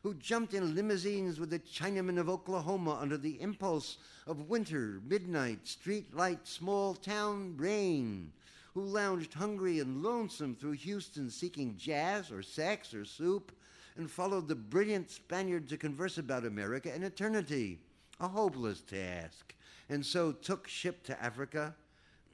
who 0.02 0.14
jumped 0.14 0.54
in 0.54 0.74
limousines 0.74 1.40
with 1.40 1.50
the 1.50 1.58
Chinamen 1.58 2.18
of 2.18 2.28
Oklahoma 2.28 2.98
under 3.00 3.16
the 3.16 3.40
impulse 3.40 3.98
of 4.26 4.48
winter, 4.48 5.00
midnight, 5.08 5.66
street 5.66 6.14
light, 6.14 6.46
small 6.46 6.94
town 6.94 7.54
rain, 7.56 8.32
who 8.74 8.82
lounged 8.82 9.34
hungry 9.34 9.80
and 9.80 10.02
lonesome 10.02 10.54
through 10.54 10.72
Houston 10.72 11.30
seeking 11.30 11.76
jazz 11.76 12.30
or 12.30 12.42
sex 12.42 12.92
or 12.92 13.04
soup, 13.04 13.52
and 13.96 14.10
followed 14.10 14.48
the 14.48 14.54
brilliant 14.54 15.10
Spaniard 15.10 15.68
to 15.68 15.76
converse 15.76 16.18
about 16.18 16.44
America 16.44 16.92
and 16.92 17.02
eternity, 17.02 17.78
a 18.20 18.28
hopeless 18.28 18.82
task, 18.82 19.54
and 19.88 20.04
so 20.04 20.32
took 20.32 20.68
ship 20.68 21.02
to 21.04 21.22
Africa. 21.22 21.74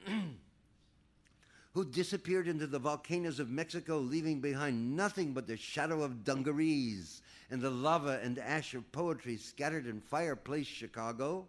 who 1.74 1.84
disappeared 1.86 2.48
into 2.48 2.66
the 2.66 2.78
volcanoes 2.78 3.40
of 3.40 3.48
Mexico, 3.48 3.98
leaving 3.98 4.40
behind 4.40 4.94
nothing 4.94 5.32
but 5.32 5.46
the 5.46 5.56
shadow 5.56 6.02
of 6.02 6.22
dungarees 6.22 7.22
and 7.50 7.62
the 7.62 7.70
lava 7.70 8.20
and 8.22 8.38
ash 8.38 8.74
of 8.74 8.92
poetry 8.92 9.36
scattered 9.38 9.86
in 9.86 10.00
fireplace 10.00 10.66
Chicago, 10.66 11.46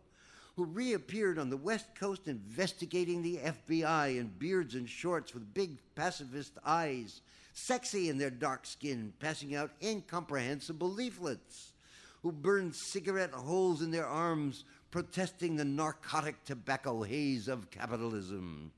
who 0.56 0.64
reappeared 0.64 1.38
on 1.38 1.50
the 1.50 1.58
West 1.58 1.88
Coast 1.96 2.28
investigating 2.28 3.22
the 3.22 3.38
FBI 3.38 4.18
in 4.18 4.28
beards 4.40 4.76
and 4.76 4.88
shorts 4.88 5.34
with 5.34 5.54
big 5.54 5.78
pacifist 5.96 6.54
eyes, 6.66 7.22
sexy 7.54 8.08
in 8.08 8.18
their 8.18 8.30
dark 8.30 8.66
skin, 8.66 9.12
passing 9.20 9.56
out 9.56 9.72
incomprehensible 9.82 10.90
leaflets, 10.90 11.74
who 12.22 12.32
burned 12.32 12.74
cigarette 12.74 13.34
holes 13.34 13.82
in 13.82 13.92
their 13.92 14.08
arms, 14.08 14.64
protesting 14.90 15.58
the 15.58 15.66
narcotic 15.66 16.42
tobacco 16.46 17.04
haze 17.04 17.50
of 17.50 17.70
capitalism 17.72 18.72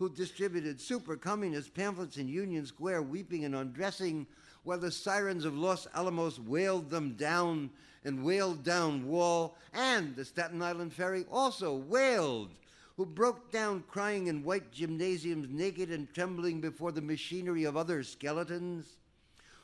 who 0.00 0.08
distributed 0.08 0.80
super 0.80 1.14
communist 1.14 1.74
pamphlets 1.74 2.16
in 2.16 2.26
Union 2.26 2.64
Square, 2.64 3.02
weeping 3.02 3.44
and 3.44 3.54
undressing, 3.54 4.26
while 4.62 4.78
the 4.78 4.90
sirens 4.90 5.44
of 5.44 5.58
Los 5.58 5.86
Alamos 5.94 6.40
wailed 6.40 6.88
them 6.88 7.12
down 7.12 7.68
and 8.06 8.24
wailed 8.24 8.64
down 8.64 9.06
Wall, 9.06 9.58
and 9.74 10.16
the 10.16 10.24
Staten 10.24 10.62
Island 10.62 10.94
Ferry 10.94 11.26
also 11.30 11.76
wailed, 11.76 12.48
who 12.96 13.04
broke 13.04 13.52
down 13.52 13.84
crying 13.88 14.28
in 14.28 14.42
white 14.42 14.72
gymnasiums, 14.72 15.48
naked 15.50 15.90
and 15.90 16.10
trembling 16.14 16.62
before 16.62 16.92
the 16.92 17.02
machinery 17.02 17.64
of 17.64 17.76
other 17.76 18.02
skeletons, 18.02 18.86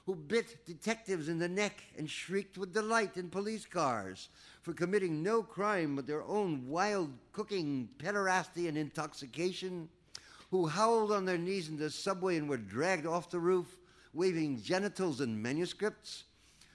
who 0.04 0.14
bit 0.14 0.66
detectives 0.66 1.30
in 1.30 1.38
the 1.38 1.48
neck 1.48 1.82
and 1.96 2.10
shrieked 2.10 2.58
with 2.58 2.74
delight 2.74 3.16
in 3.16 3.30
police 3.30 3.64
cars 3.64 4.28
for 4.60 4.74
committing 4.74 5.22
no 5.22 5.42
crime 5.42 5.96
but 5.96 6.06
their 6.06 6.22
own 6.24 6.68
wild 6.68 7.10
cooking, 7.32 7.88
pederasty, 7.98 8.68
and 8.68 8.76
intoxication 8.76 9.88
who 10.50 10.66
howled 10.66 11.12
on 11.12 11.24
their 11.24 11.38
knees 11.38 11.68
in 11.68 11.76
the 11.76 11.90
subway 11.90 12.36
and 12.36 12.48
were 12.48 12.56
dragged 12.56 13.06
off 13.06 13.30
the 13.30 13.38
roof, 13.38 13.78
waving 14.12 14.62
genitals 14.62 15.20
and 15.20 15.42
manuscripts, 15.42 16.24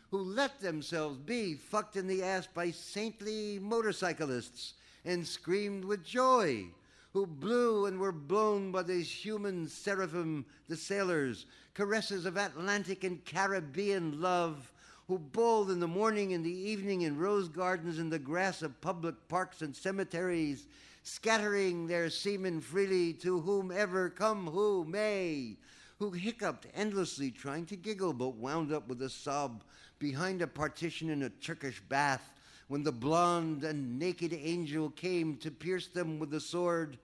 who 0.09 0.19
let 0.19 0.59
themselves 0.59 1.17
be 1.17 1.53
fucked 1.53 1.95
in 1.95 2.07
the 2.07 2.21
ass 2.21 2.47
by 2.47 2.69
saintly 2.69 3.57
motorcyclists 3.59 4.73
and 5.05 5.25
screamed 5.25 5.85
with 5.85 6.03
joy, 6.03 6.65
who 7.13 7.25
blew 7.25 7.85
and 7.85 7.99
were 7.99 8.11
blown 8.11 8.71
by 8.71 8.83
these 8.83 9.09
human 9.09 9.67
seraphim, 9.67 10.45
the 10.67 10.75
sailors, 10.75 11.45
caresses 11.73 12.25
of 12.25 12.37
Atlantic 12.37 13.03
and 13.03 13.23
Caribbean 13.25 14.21
love, 14.21 14.71
who 15.07 15.17
bowled 15.17 15.71
in 15.71 15.79
the 15.79 15.87
morning 15.87 16.33
and 16.33 16.45
the 16.45 16.49
evening 16.49 17.01
in 17.01 17.17
rose 17.17 17.49
gardens 17.49 17.99
in 17.99 18.09
the 18.09 18.19
grass 18.19 18.61
of 18.61 18.79
public 18.81 19.15
parks 19.27 19.61
and 19.61 19.75
cemeteries 19.75 20.67
scattering 21.03 21.87
their 21.87 22.09
semen 22.09 22.61
freely 22.61 23.13
to 23.13 23.39
whomever 23.41 24.09
come 24.09 24.47
who 24.47 24.85
may, 24.85 25.57
who 25.99 26.11
hiccuped 26.11 26.67
endlessly, 26.73 27.31
trying 27.31 27.65
to 27.65 27.75
giggle, 27.75 28.13
but 28.13 28.35
wound 28.35 28.71
up 28.71 28.87
with 28.87 29.01
a 29.01 29.09
sob 29.09 29.63
behind 29.99 30.41
a 30.41 30.47
partition 30.47 31.09
in 31.09 31.23
a 31.23 31.29
Turkish 31.29 31.81
bath 31.89 32.33
when 32.67 32.83
the 32.83 32.91
blonde 32.91 33.63
and 33.63 33.99
naked 33.99 34.33
angel 34.33 34.89
came 34.91 35.35
to 35.37 35.51
pierce 35.51 35.87
them 35.87 36.19
with 36.19 36.31
the 36.31 36.39
sword, 36.39 36.97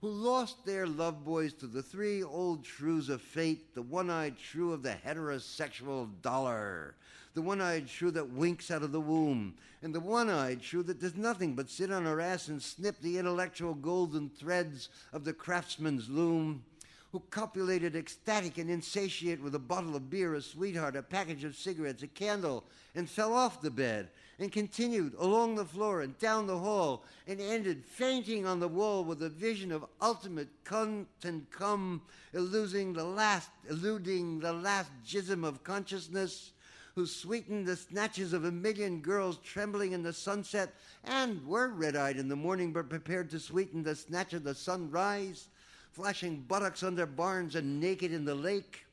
who 0.00 0.08
lost 0.08 0.64
their 0.64 0.86
love 0.86 1.24
boys 1.24 1.52
to 1.52 1.66
the 1.66 1.82
three 1.82 2.22
old 2.24 2.66
shrews 2.66 3.08
of 3.08 3.20
fate, 3.20 3.74
the 3.74 3.82
one 3.82 4.10
eyed 4.10 4.34
shrew 4.38 4.72
of 4.72 4.82
the 4.82 4.96
heterosexual 5.06 6.08
dollar, 6.22 6.94
the 7.34 7.42
one 7.42 7.60
eyed 7.60 7.88
shrew 7.88 8.10
that 8.10 8.30
winks 8.30 8.70
out 8.70 8.82
of 8.82 8.92
the 8.92 9.00
womb, 9.00 9.54
and 9.82 9.94
the 9.94 10.00
one 10.00 10.28
eyed 10.28 10.62
shrew 10.62 10.82
that 10.82 11.00
does 11.00 11.16
nothing 11.16 11.54
but 11.54 11.70
sit 11.70 11.92
on 11.92 12.04
her 12.04 12.20
ass 12.20 12.48
and 12.48 12.60
snip 12.60 13.00
the 13.00 13.18
intellectual 13.18 13.74
golden 13.74 14.28
threads 14.28 14.88
of 15.12 15.24
the 15.24 15.32
craftsman's 15.32 16.08
loom, 16.08 16.64
who 17.12 17.20
copulated 17.30 17.96
ecstatic 17.96 18.58
and 18.58 18.70
insatiate 18.70 19.40
with 19.40 19.54
a 19.54 19.60
bottle 19.60 19.96
of 19.96 20.10
beer, 20.10 20.34
a 20.34 20.42
sweetheart, 20.42 20.96
a 20.96 21.02
package 21.02 21.44
of 21.44 21.56
cigarettes, 21.56 22.02
a 22.02 22.06
candle, 22.08 22.64
and 22.94 23.08
fell 23.08 23.32
off 23.32 23.60
the 23.60 23.70
bed, 23.70 24.08
and 24.38 24.52
continued 24.52 25.14
along 25.18 25.54
the 25.54 25.64
floor 25.64 26.02
and 26.02 26.18
down 26.18 26.46
the 26.46 26.58
hall, 26.58 27.04
and 27.26 27.40
ended 27.40 27.84
fainting 27.84 28.46
on 28.46 28.58
the 28.58 28.68
wall 28.68 29.04
with 29.04 29.22
a 29.22 29.28
vision 29.28 29.70
of 29.70 29.84
ultimate 30.00 30.48
cunt 30.64 31.06
and 31.24 31.48
cum, 31.50 32.00
eluding 32.32 32.92
the 32.92 33.04
last, 33.04 33.50
eluding 33.68 34.40
the 34.40 34.52
last 34.52 34.90
jism 35.04 35.44
of 35.44 35.62
consciousness 35.62 36.52
who 36.94 37.06
sweetened 37.06 37.66
the 37.66 37.76
snatches 37.76 38.32
of 38.32 38.44
a 38.44 38.50
million 38.50 39.00
girls 39.00 39.38
trembling 39.38 39.92
in 39.92 40.02
the 40.02 40.12
sunset 40.12 40.74
and 41.04 41.46
were 41.46 41.68
red 41.68 41.96
eyed 41.96 42.16
in 42.16 42.28
the 42.28 42.36
morning 42.36 42.72
but 42.72 42.88
prepared 42.88 43.30
to 43.30 43.38
sweeten 43.38 43.82
the 43.82 43.94
snatch 43.94 44.32
of 44.32 44.44
the 44.44 44.54
sunrise, 44.54 45.48
flashing 45.92 46.40
buttocks 46.40 46.82
under 46.82 47.06
barns 47.06 47.54
and 47.54 47.80
naked 47.80 48.12
in 48.12 48.24
the 48.24 48.34
lake, 48.34 48.86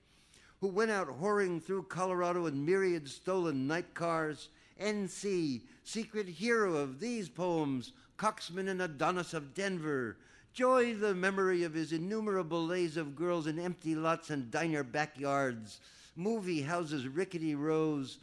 who 0.61 0.67
went 0.67 0.91
out 0.91 1.21
whoring 1.21 1.61
through 1.61 1.83
Colorado 1.83 2.45
in 2.45 2.65
myriad 2.65 3.07
stolen 3.07 3.67
night 3.67 3.93
cars. 3.93 4.49
N.C., 4.79 5.63
secret 5.83 6.27
hero 6.27 6.75
of 6.75 6.99
these 6.99 7.29
poems, 7.29 7.93
Coxman 8.17 8.69
and 8.69 8.81
Adonis 8.81 9.33
of 9.33 9.55
Denver. 9.55 10.17
Joy 10.53 10.93
the 10.93 11.15
memory 11.15 11.63
of 11.63 11.73
his 11.73 11.91
innumerable 11.91 12.65
lays 12.65 12.95
of 12.95 13.15
girls 13.15 13.47
in 13.47 13.59
empty 13.59 13.95
lots 13.95 14.29
and 14.29 14.51
diner 14.51 14.83
backyards 14.83 15.79
movie 16.17 16.61
houses, 16.61 17.07
rickety 17.07 17.55
rows, 17.55 18.17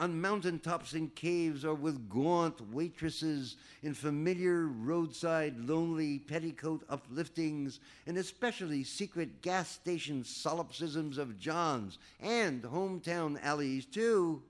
on 0.00 0.20
mountain 0.20 0.58
tops 0.58 0.94
in 0.94 1.08
caves, 1.10 1.64
or 1.64 1.74
with 1.74 2.08
gaunt 2.10 2.60
waitresses 2.72 3.56
in 3.82 3.94
familiar 3.94 4.66
roadside 4.66 5.56
lonely 5.68 6.18
petticoat 6.18 6.86
upliftings, 6.88 7.78
and 8.06 8.18
especially 8.18 8.82
secret 8.82 9.40
gas 9.40 9.70
station 9.70 10.24
solipsisms 10.24 11.16
of 11.16 11.38
John's, 11.38 11.98
and 12.20 12.62
hometown 12.62 13.40
alleys 13.42 13.84
too, 13.84 14.42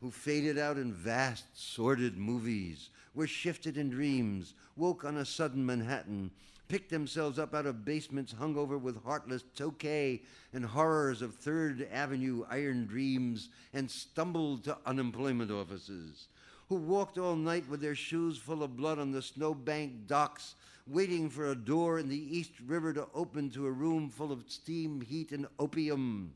who 0.00 0.10
faded 0.10 0.56
out 0.58 0.78
in 0.78 0.92
vast, 0.92 1.44
sordid 1.54 2.16
movies, 2.16 2.88
were 3.14 3.26
shifted 3.26 3.76
in 3.76 3.90
dreams, 3.90 4.54
woke 4.76 5.04
on 5.04 5.18
a 5.18 5.24
sudden 5.24 5.66
Manhattan, 5.66 6.30
picked 6.68 6.90
themselves 6.90 7.38
up 7.38 7.54
out 7.54 7.66
of 7.66 7.84
basements 7.84 8.32
hung 8.32 8.56
over 8.56 8.76
with 8.76 9.02
heartless 9.02 9.42
tokay 9.56 10.20
and 10.52 10.64
horrors 10.64 11.22
of 11.22 11.34
Third 11.34 11.88
Avenue 11.90 12.44
iron 12.50 12.86
dreams, 12.86 13.48
and 13.72 13.90
stumbled 13.90 14.64
to 14.64 14.76
unemployment 14.86 15.50
offices, 15.50 16.28
who 16.68 16.76
walked 16.76 17.18
all 17.18 17.36
night 17.36 17.68
with 17.68 17.80
their 17.80 17.94
shoes 17.94 18.36
full 18.36 18.62
of 18.62 18.76
blood 18.76 18.98
on 18.98 19.12
the 19.12 19.22
snowbank 19.22 20.06
docks, 20.06 20.54
waiting 20.86 21.30
for 21.30 21.50
a 21.50 21.56
door 21.56 21.98
in 21.98 22.08
the 22.08 22.38
East 22.38 22.52
River 22.66 22.92
to 22.92 23.08
open 23.14 23.50
to 23.50 23.66
a 23.66 23.72
room 23.72 24.10
full 24.10 24.30
of 24.30 24.44
steam, 24.48 25.00
heat, 25.00 25.32
and 25.32 25.46
opium 25.58 26.34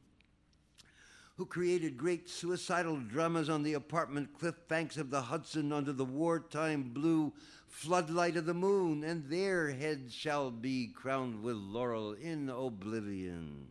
who 1.36 1.46
created 1.46 1.96
great 1.96 2.28
suicidal 2.28 2.96
dramas 2.96 3.48
on 3.48 3.62
the 3.62 3.72
apartment 3.74 4.28
cliff 4.38 4.54
banks 4.68 4.96
of 4.96 5.10
the 5.10 5.22
Hudson 5.22 5.72
under 5.72 5.92
the 5.92 6.04
wartime 6.04 6.82
blue 6.92 7.32
floodlight 7.72 8.36
of 8.36 8.44
the 8.44 8.54
moon, 8.54 9.02
and 9.02 9.28
their 9.28 9.70
heads 9.70 10.14
shall 10.14 10.50
be 10.50 10.86
crowned 10.94 11.42
with 11.42 11.56
laurel 11.56 12.12
in 12.12 12.48
oblivion. 12.48 13.66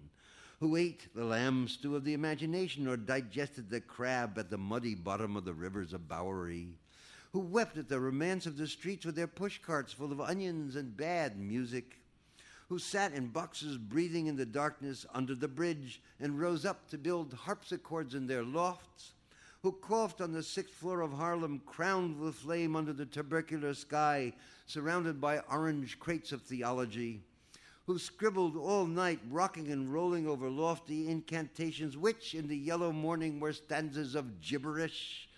Who 0.60 0.76
ate 0.76 1.08
the 1.16 1.24
lamb 1.24 1.68
stew 1.68 1.96
of 1.96 2.04
the 2.04 2.14
imagination 2.14 2.88
or 2.88 2.98
digested 2.98 3.70
the 3.70 3.80
crab 3.80 4.38
at 4.38 4.50
the 4.50 4.58
muddy 4.58 4.96
bottom 4.96 5.38
of 5.38 5.46
the 5.46 5.54
rivers 5.54 5.94
of 5.94 6.08
Bowery? 6.10 6.70
Who 7.32 7.40
wept 7.40 7.78
at 7.78 7.90
the 7.90 8.00
romance 8.00 8.46
of 8.46 8.58
the 8.58 8.68
streets 8.68 9.06
with 9.06 9.16
their 9.16 9.28
pushcarts 9.28 9.94
full 9.94 10.12
of 10.12 10.20
onions 10.20 10.76
and 10.76 10.98
bad 10.98 11.40
music? 11.40 12.02
Who 12.70 12.80
sat 12.80 13.14
in 13.14 13.28
boxes 13.28 13.78
breathing 13.78 14.28
in 14.28 14.36
the 14.36 14.46
darkness 14.46 15.06
under 15.14 15.36
the 15.36 15.48
bridge 15.48 16.02
and 16.20 16.40
rose 16.40 16.66
up 16.66 16.90
to 16.90 16.98
build 16.98 17.34
harpsichords 17.34 18.16
in 18.16 18.28
their 18.28 18.44
lofts? 18.44 19.14
Who 19.64 19.72
coughed 19.72 20.22
on 20.22 20.32
the 20.32 20.42
sixth 20.42 20.74
floor 20.74 21.02
of 21.02 21.14
Harlem, 21.14 21.62
crowned 21.66 22.20
with 22.20 22.36
flame 22.36 22.76
under 22.76 22.94
the 22.94 23.06
tubercular 23.06 23.74
sky, 23.74 24.34
surrounded 24.66 25.22
by 25.22 25.40
orange 25.52 26.00
crates 26.00 26.32
of 26.32 26.42
theology, 26.42 27.22
who 27.86 28.00
scribbled 28.00 28.58
all 28.58 28.88
night, 28.88 29.20
rocking 29.30 29.72
and 29.72 29.94
rolling 29.94 30.28
over 30.28 30.50
lofty 30.50 31.08
incantations, 31.10 31.96
which 31.96 32.34
in 32.34 32.48
the 32.48 32.58
yellow 32.58 32.92
morning 32.92 33.40
were 33.40 33.54
stanzas 33.54 34.16
of 34.16 34.42
gibberish, 34.42 35.30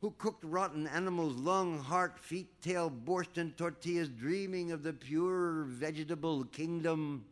who 0.00 0.10
cooked 0.18 0.42
rotten 0.42 0.88
animals, 0.88 1.36
lung, 1.36 1.78
heart, 1.78 2.18
feet, 2.18 2.48
tail, 2.62 2.90
borscht, 2.90 3.36
and 3.36 3.56
tortillas, 3.56 4.08
dreaming 4.08 4.72
of 4.72 4.82
the 4.82 4.92
pure 4.92 5.64
vegetable 5.64 6.44
kingdom 6.46 7.24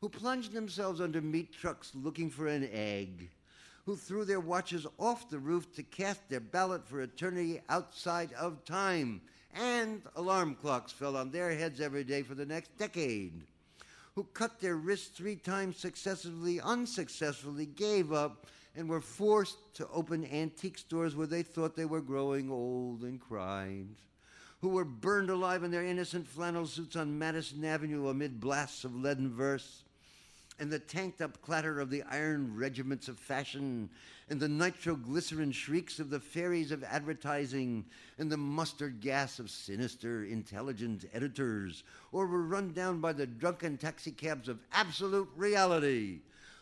who 0.00 0.08
plunged 0.08 0.52
themselves 0.52 1.00
under 1.00 1.20
meat 1.20 1.52
trucks 1.52 1.92
looking 1.94 2.28
for 2.28 2.48
an 2.48 2.68
egg, 2.72 3.30
who 3.84 3.96
threw 3.96 4.24
their 4.24 4.40
watches 4.40 4.86
off 4.98 5.28
the 5.28 5.38
roof 5.38 5.72
to 5.74 5.82
cast 5.82 6.28
their 6.28 6.40
ballot 6.40 6.86
for 6.86 7.00
eternity 7.00 7.60
outside 7.68 8.32
of 8.34 8.64
time, 8.64 9.20
and 9.54 10.02
alarm 10.16 10.54
clocks 10.54 10.92
fell 10.92 11.16
on 11.16 11.30
their 11.30 11.52
heads 11.52 11.80
every 11.80 12.04
day 12.04 12.22
for 12.22 12.34
the 12.34 12.46
next 12.46 12.76
decade, 12.78 13.42
who 14.14 14.24
cut 14.34 14.60
their 14.60 14.76
wrists 14.76 15.16
three 15.16 15.36
times 15.36 15.76
successively, 15.76 16.60
unsuccessfully, 16.60 17.66
gave 17.66 18.12
up, 18.12 18.46
and 18.74 18.88
were 18.88 19.00
forced 19.00 19.58
to 19.74 19.86
open 19.88 20.24
antique 20.26 20.78
stores 20.78 21.14
where 21.14 21.26
they 21.26 21.42
thought 21.42 21.76
they 21.76 21.84
were 21.84 22.00
growing 22.00 22.50
old 22.50 23.02
and 23.02 23.20
cried, 23.20 23.88
who 24.60 24.68
were 24.68 24.84
burned 24.84 25.28
alive 25.28 25.64
in 25.64 25.70
their 25.70 25.84
innocent 25.84 26.26
flannel 26.26 26.66
suits 26.66 26.96
on 26.96 27.18
Madison 27.18 27.64
Avenue 27.64 28.08
amid 28.08 28.40
blasts 28.40 28.84
of 28.84 28.94
leaden 28.94 29.34
verse, 29.34 29.82
and 30.62 30.70
the 30.70 30.78
tanked 30.78 31.20
up 31.20 31.42
clatter 31.42 31.80
of 31.80 31.90
the 31.90 32.04
iron 32.04 32.54
regiments 32.54 33.08
of 33.08 33.18
fashion, 33.18 33.90
and 34.30 34.38
the 34.38 34.48
nitroglycerin 34.48 35.50
shrieks 35.50 35.98
of 35.98 36.08
the 36.08 36.20
fairies 36.20 36.70
of 36.70 36.84
advertising, 36.84 37.84
and 38.16 38.30
the 38.30 38.36
mustard 38.36 39.00
gas 39.00 39.40
of 39.40 39.50
sinister, 39.50 40.22
intelligent 40.22 41.04
editors, 41.12 41.82
or 42.12 42.28
were 42.28 42.44
run 42.44 42.72
down 42.72 43.00
by 43.00 43.12
the 43.12 43.26
drunken 43.26 43.76
taxicabs 43.76 44.48
of 44.48 44.60
absolute 44.72 45.28
reality, 45.34 46.20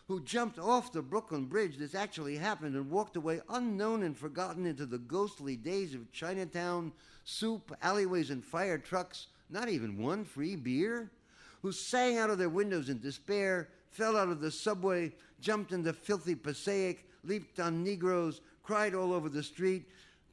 who 0.08 0.18
jumped 0.20 0.58
off 0.58 0.92
the 0.92 1.02
Brooklyn 1.02 1.44
Bridge, 1.44 1.76
this 1.76 1.94
actually 1.94 2.38
happened, 2.38 2.76
and 2.76 2.90
walked 2.90 3.16
away 3.16 3.42
unknown 3.50 4.02
and 4.02 4.16
forgotten 4.16 4.64
into 4.64 4.86
the 4.86 4.96
ghostly 4.96 5.56
days 5.56 5.92
of 5.92 6.10
Chinatown, 6.10 6.90
soup, 7.24 7.76
alleyways, 7.82 8.30
and 8.30 8.42
fire 8.42 8.78
trucks, 8.78 9.26
not 9.50 9.68
even 9.68 9.98
one 9.98 10.24
free 10.24 10.56
beer, 10.56 11.10
who 11.60 11.70
sang 11.70 12.16
out 12.16 12.30
of 12.30 12.38
their 12.38 12.48
windows 12.48 12.88
in 12.88 12.98
despair, 12.98 13.68
fell 13.90 14.16
out 14.16 14.28
of 14.28 14.40
the 14.40 14.50
subway, 14.50 15.12
jumped 15.40 15.72
into 15.72 15.92
filthy 15.92 16.34
Passaic, 16.34 17.08
leaped 17.24 17.60
on 17.60 17.82
Negroes, 17.82 18.40
cried 18.62 18.94
all 18.94 19.12
over 19.12 19.28
the 19.28 19.42
street, 19.42 19.84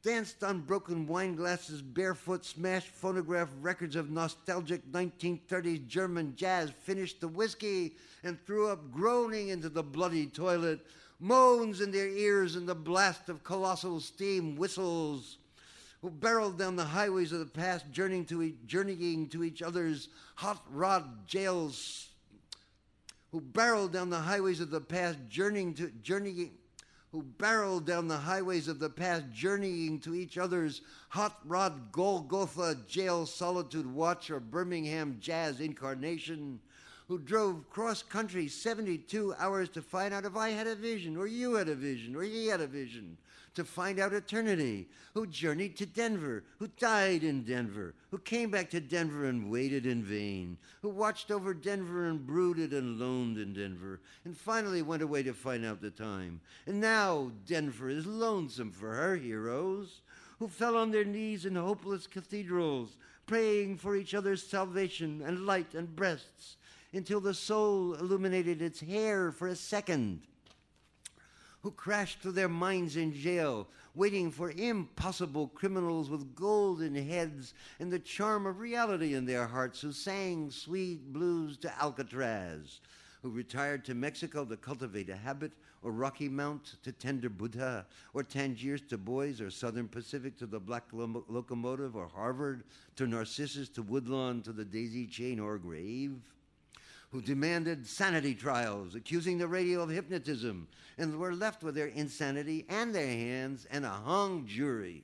danced 0.02 0.44
on 0.44 0.60
broken 0.60 1.06
wine 1.06 1.34
glasses 1.34 1.82
barefoot, 1.82 2.44
smashed 2.44 2.88
phonograph 2.88 3.48
records 3.60 3.96
of 3.96 4.10
nostalgic 4.10 4.86
1930s 4.92 5.86
German 5.88 6.34
jazz, 6.36 6.70
finished 6.70 7.20
the 7.20 7.28
whiskey, 7.28 7.96
and 8.22 8.38
threw 8.46 8.68
up 8.68 8.92
groaning 8.92 9.48
into 9.48 9.68
the 9.68 9.82
bloody 9.82 10.26
toilet, 10.26 10.80
moans 11.18 11.80
in 11.80 11.90
their 11.90 12.08
ears 12.08 12.54
and 12.54 12.68
the 12.68 12.74
blast 12.74 13.28
of 13.28 13.42
colossal 13.42 14.00
steam 14.00 14.56
whistles. 14.56 15.38
Who 16.00 16.10
barreled 16.10 16.58
down 16.58 16.76
the 16.76 16.84
highways 16.84 17.32
of 17.32 17.40
the 17.40 17.46
past, 17.46 17.90
journeying 17.90 18.26
to, 18.26 18.52
journeying 18.66 19.28
to 19.30 19.42
each 19.42 19.62
other's 19.62 20.08
hot 20.36 20.62
rod 20.70 21.26
jails 21.26 22.08
who 23.30 23.40
barreled 23.40 23.92
down 23.92 24.10
the 24.10 24.16
highways 24.16 24.60
of 24.60 24.70
the 24.70 24.80
past, 24.80 25.18
journeying 25.28 25.74
to 25.74 25.90
journeying, 26.02 26.52
who 27.12 27.22
barreled 27.22 27.86
down 27.86 28.08
the 28.08 28.16
highways 28.16 28.68
of 28.68 28.78
the 28.78 28.88
past, 28.88 29.24
journeying 29.32 29.98
to 30.00 30.14
each 30.14 30.38
other's 30.38 30.82
hot 31.08 31.38
rod 31.44 31.92
Golgotha 31.92 32.76
jail 32.86 33.26
solitude 33.26 33.86
watch 33.86 34.30
or 34.30 34.40
Birmingham 34.40 35.18
jazz 35.20 35.60
incarnation, 35.60 36.60
who 37.06 37.18
drove 37.18 37.68
cross 37.70 38.02
country 38.02 38.48
72 38.48 39.34
hours 39.38 39.68
to 39.70 39.82
find 39.82 40.12
out 40.12 40.26
if 40.26 40.36
I 40.36 40.50
had 40.50 40.66
a 40.66 40.74
vision, 40.74 41.16
or 41.16 41.26
you 41.26 41.54
had 41.54 41.68
a 41.68 41.74
vision, 41.74 42.14
or 42.14 42.22
he 42.22 42.46
had 42.46 42.60
a 42.60 42.66
vision, 42.66 43.16
to 43.58 43.64
find 43.64 43.98
out 43.98 44.12
eternity, 44.12 44.86
who 45.14 45.26
journeyed 45.26 45.76
to 45.76 45.84
Denver, 45.84 46.44
who 46.60 46.68
died 46.78 47.24
in 47.24 47.42
Denver, 47.42 47.92
who 48.12 48.18
came 48.18 48.52
back 48.52 48.70
to 48.70 48.78
Denver 48.78 49.24
and 49.24 49.50
waited 49.50 49.84
in 49.84 50.00
vain, 50.00 50.56
who 50.80 50.88
watched 50.88 51.32
over 51.32 51.52
Denver 51.52 52.06
and 52.06 52.24
brooded 52.24 52.72
and 52.72 53.00
loaned 53.00 53.36
in 53.36 53.52
Denver, 53.52 53.98
and 54.24 54.36
finally 54.36 54.80
went 54.80 55.02
away 55.02 55.24
to 55.24 55.32
find 55.32 55.66
out 55.66 55.82
the 55.82 55.90
time. 55.90 56.40
And 56.66 56.80
now 56.80 57.32
Denver 57.46 57.88
is 57.88 58.06
lonesome 58.06 58.70
for 58.70 58.94
her 58.94 59.16
heroes, 59.16 60.02
who 60.38 60.46
fell 60.46 60.76
on 60.76 60.92
their 60.92 61.04
knees 61.04 61.44
in 61.44 61.56
hopeless 61.56 62.06
cathedrals, 62.06 62.96
praying 63.26 63.78
for 63.78 63.96
each 63.96 64.14
other's 64.14 64.46
salvation 64.46 65.20
and 65.26 65.46
light 65.46 65.74
and 65.74 65.96
breasts, 65.96 66.58
until 66.92 67.18
the 67.18 67.34
soul 67.34 67.94
illuminated 67.94 68.62
its 68.62 68.78
hair 68.78 69.32
for 69.32 69.48
a 69.48 69.56
second 69.56 70.27
who 71.62 71.70
crashed 71.72 72.20
through 72.20 72.32
their 72.32 72.48
minds 72.48 72.96
in 72.96 73.12
jail, 73.12 73.66
waiting 73.94 74.30
for 74.30 74.50
impossible 74.52 75.48
criminals 75.48 76.08
with 76.08 76.34
golden 76.34 76.94
heads 76.94 77.54
and 77.80 77.92
the 77.92 77.98
charm 77.98 78.46
of 78.46 78.60
reality 78.60 79.14
in 79.14 79.26
their 79.26 79.46
hearts, 79.46 79.80
who 79.80 79.92
sang 79.92 80.50
sweet 80.50 81.12
blues 81.12 81.56
to 81.56 81.82
Alcatraz, 81.82 82.80
who 83.22 83.30
retired 83.30 83.84
to 83.84 83.94
Mexico 83.94 84.44
to 84.44 84.56
cultivate 84.56 85.10
a 85.10 85.16
habit, 85.16 85.52
or 85.82 85.92
Rocky 85.92 86.28
Mount 86.28 86.74
to 86.82 86.92
tender 86.92 87.28
Buddha, 87.28 87.86
or 88.14 88.22
Tangiers 88.22 88.80
to 88.88 88.98
Boys, 88.98 89.40
or 89.40 89.50
Southern 89.50 89.88
Pacific 89.88 90.36
to 90.38 90.46
the 90.46 90.58
Black 90.58 90.84
Lo- 90.92 91.24
Locomotive, 91.28 91.96
or 91.96 92.08
Harvard 92.08 92.64
to 92.96 93.06
Narcissus 93.06 93.68
to 93.70 93.82
Woodlawn 93.82 94.42
to 94.42 94.52
the 94.52 94.64
Daisy 94.64 95.06
Chain 95.06 95.38
or 95.38 95.58
Grave 95.58 96.20
who 97.10 97.22
demanded 97.22 97.86
sanity 97.86 98.34
trials, 98.34 98.94
accusing 98.94 99.38
the 99.38 99.48
radio 99.48 99.82
of 99.82 99.88
hypnotism, 99.88 100.68
and 100.98 101.18
were 101.18 101.34
left 101.34 101.62
with 101.62 101.74
their 101.74 101.86
insanity 101.86 102.66
and 102.68 102.94
their 102.94 103.06
hands 103.06 103.66
and 103.70 103.84
a 103.84 103.90
hung 103.90 104.46
jury, 104.46 105.02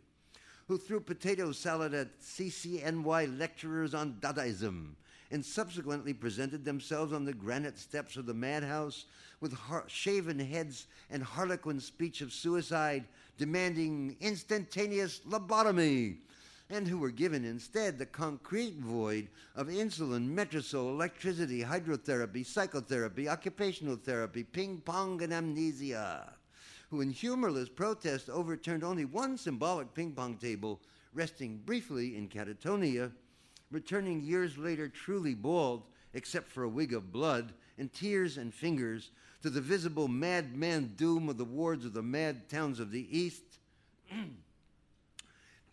who 0.69 0.77
threw 0.77 1.01
potato 1.01 1.51
salad 1.53 1.95
at 1.95 2.21
CCNY 2.21 3.39
lecturers 3.39 3.95
on 3.95 4.17
Dadaism, 4.21 4.95
and 5.31 5.45
subsequently 5.45 6.13
presented 6.13 6.65
themselves 6.65 7.13
on 7.13 7.25
the 7.25 7.33
granite 7.33 7.79
steps 7.79 8.17
of 8.17 8.27
the 8.27 8.35
madhouse 8.35 9.07
with 9.41 9.55
har- 9.55 9.85
shaven 9.89 10.39
heads 10.39 10.87
and 11.11 11.23
harlequin 11.23 11.81
speech 11.81 12.21
of 12.21 12.33
suicide, 12.33 13.05
demanding 13.39 14.17
instantaneous 14.21 15.21
lobotomy 15.29 16.19
and 16.71 16.89
who 16.89 16.99
were 16.99 17.11
given 17.11 17.45
instead 17.45 17.99
the 17.99 18.07
concrete 18.07 18.77
void 18.77 19.29
of 19.55 19.69
insulin, 19.69 20.29
Metrazol, 20.29 20.89
electricity, 20.89 21.63
hydrotherapy, 21.63 22.45
psychotherapy, 22.45 23.29
occupational 23.29 23.97
therapy, 23.97 24.43
ping 24.43 24.81
pong, 24.81 25.23
and 25.23 25.33
amnesia, 25.33 26.33
who 26.91 27.01
in 27.01 27.11
humorless 27.11 27.69
protest 27.69 28.31
overturned 28.31 28.83
only 28.83 29.05
one 29.05 29.37
symbolic 29.37 29.93
ping 29.95 30.13
pong 30.13 30.37
table, 30.37 30.81
resting 31.13 31.59
briefly 31.65 32.17
in 32.17 32.29
catatonia, 32.29 33.13
returning 33.71 34.23
years 34.23 34.57
later 34.57 34.89
truly 34.89 35.35
bald, 35.35 35.83
except 36.15 36.49
for 36.49 36.65
a 36.65 36.69
wig 36.69 36.95
of 36.95 37.13
blood 37.13 37.53
and 37.77 37.93
tears 37.93 38.39
and 38.39 38.55
fingers, 38.55 39.11
to 39.43 39.51
the 39.51 39.61
visible 39.61 40.09
madman 40.09 40.95
doom 40.97 41.29
of 41.29 41.37
the 41.37 41.45
wards 41.45 41.85
of 41.85 41.93
the 41.93 42.03
mad 42.03 42.49
towns 42.49 42.81
of 42.81 42.91
the 42.91 43.07
East. 43.17 43.43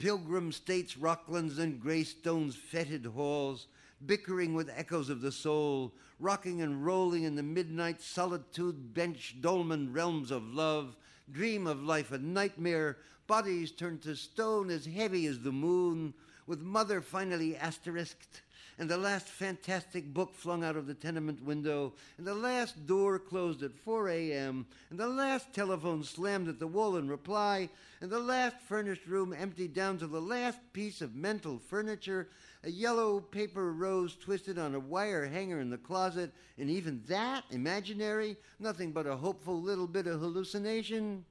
pilgrim 0.02 0.52
states, 0.52 0.96
rocklands, 0.96 1.60
and 1.60 1.80
greystones, 1.80 2.56
fetid 2.56 3.06
halls, 3.06 3.68
bickering 4.08 4.56
with 4.56 4.68
echoes 4.76 5.10
of 5.12 5.22
the 5.22 5.32
soul, 5.32 5.94
rocking 6.20 6.64
and 6.64 6.84
rolling 6.84 7.22
in 7.22 7.36
the 7.36 7.44
midnight 7.44 8.02
solitude 8.02 8.96
bench 8.96 9.36
dolmen 9.42 9.94
realms 9.94 10.32
of 10.32 10.44
love, 10.56 10.96
dream 11.32 11.68
of 11.68 11.84
life 11.84 12.12
a 12.12 12.18
nightmare, 12.18 12.98
bodies 13.28 13.72
turned 13.72 14.02
to 14.02 14.16
stone 14.16 14.72
as 14.72 14.88
heavy 14.88 15.28
as 15.28 15.40
the 15.40 15.52
moon, 15.52 16.16
with 16.48 16.62
mother 16.62 17.00
finally 17.00 17.56
asterisked, 17.56 18.42
and 18.78 18.90
the 18.90 18.98
last 18.98 19.28
fantastic 19.28 20.14
book 20.14 20.34
flung 20.34 20.64
out 20.64 20.76
of 20.76 20.88
the 20.88 20.94
tenement 20.94 21.44
window, 21.44 21.94
and 22.18 22.26
the 22.26 22.34
last 22.34 22.88
door 22.88 23.20
closed 23.20 23.64
at 23.64 23.74
4 23.74 24.10
a.m., 24.10 24.66
and 24.90 25.00
the 25.00 25.08
last 25.08 25.54
telephone 25.54 26.04
slammed 26.04 26.48
at 26.48 26.60
the 26.60 26.68
wall 26.68 26.98
in 26.98 27.08
reply, 27.08 27.70
and 28.02 28.10
the 28.10 28.20
last 28.20 28.56
furnished 28.68 29.06
room 29.06 29.34
emptied 29.34 29.74
down 29.74 29.98
to 29.98 30.08
the 30.08 30.22
last 30.22 30.60
piece 30.74 31.02
of 31.02 31.16
mental 31.16 31.60
furniture, 31.60 32.30
a 32.64 32.70
yellow 32.70 33.20
paper 33.20 33.74
rose 33.74 34.16
twisted 34.16 34.58
on 34.58 34.76
a 34.76 34.80
wire 34.80 35.26
hanger 35.26 35.60
in 35.60 35.70
the 35.70 35.78
closet, 35.78 36.32
and 36.58 36.70
even 36.70 37.02
that 37.08 37.44
imaginary, 37.52 38.38
nothing 38.60 38.92
but 38.92 39.08
a 39.08 39.16
hopeful 39.16 39.62
little 39.62 39.88
bit 39.88 40.08
of 40.08 40.20
hallucination. 40.20 41.26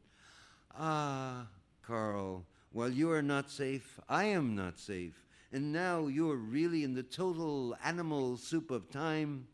Ah, 0.79 1.47
Carl, 1.83 2.45
while 2.73 2.91
you 2.91 3.11
are 3.11 3.23
not 3.23 3.51
safe, 3.51 3.99
I 4.09 4.25
am 4.25 4.55
not 4.55 4.79
safe, 4.79 5.25
and 5.53 5.73
now 5.73 6.07
you 6.07 6.31
are 6.31 6.37
really 6.37 6.85
in 6.85 6.95
the 6.95 7.03
total 7.03 7.77
animal 7.85 8.37
soup 8.37 8.71
of 8.71 8.91
time, 8.91 9.47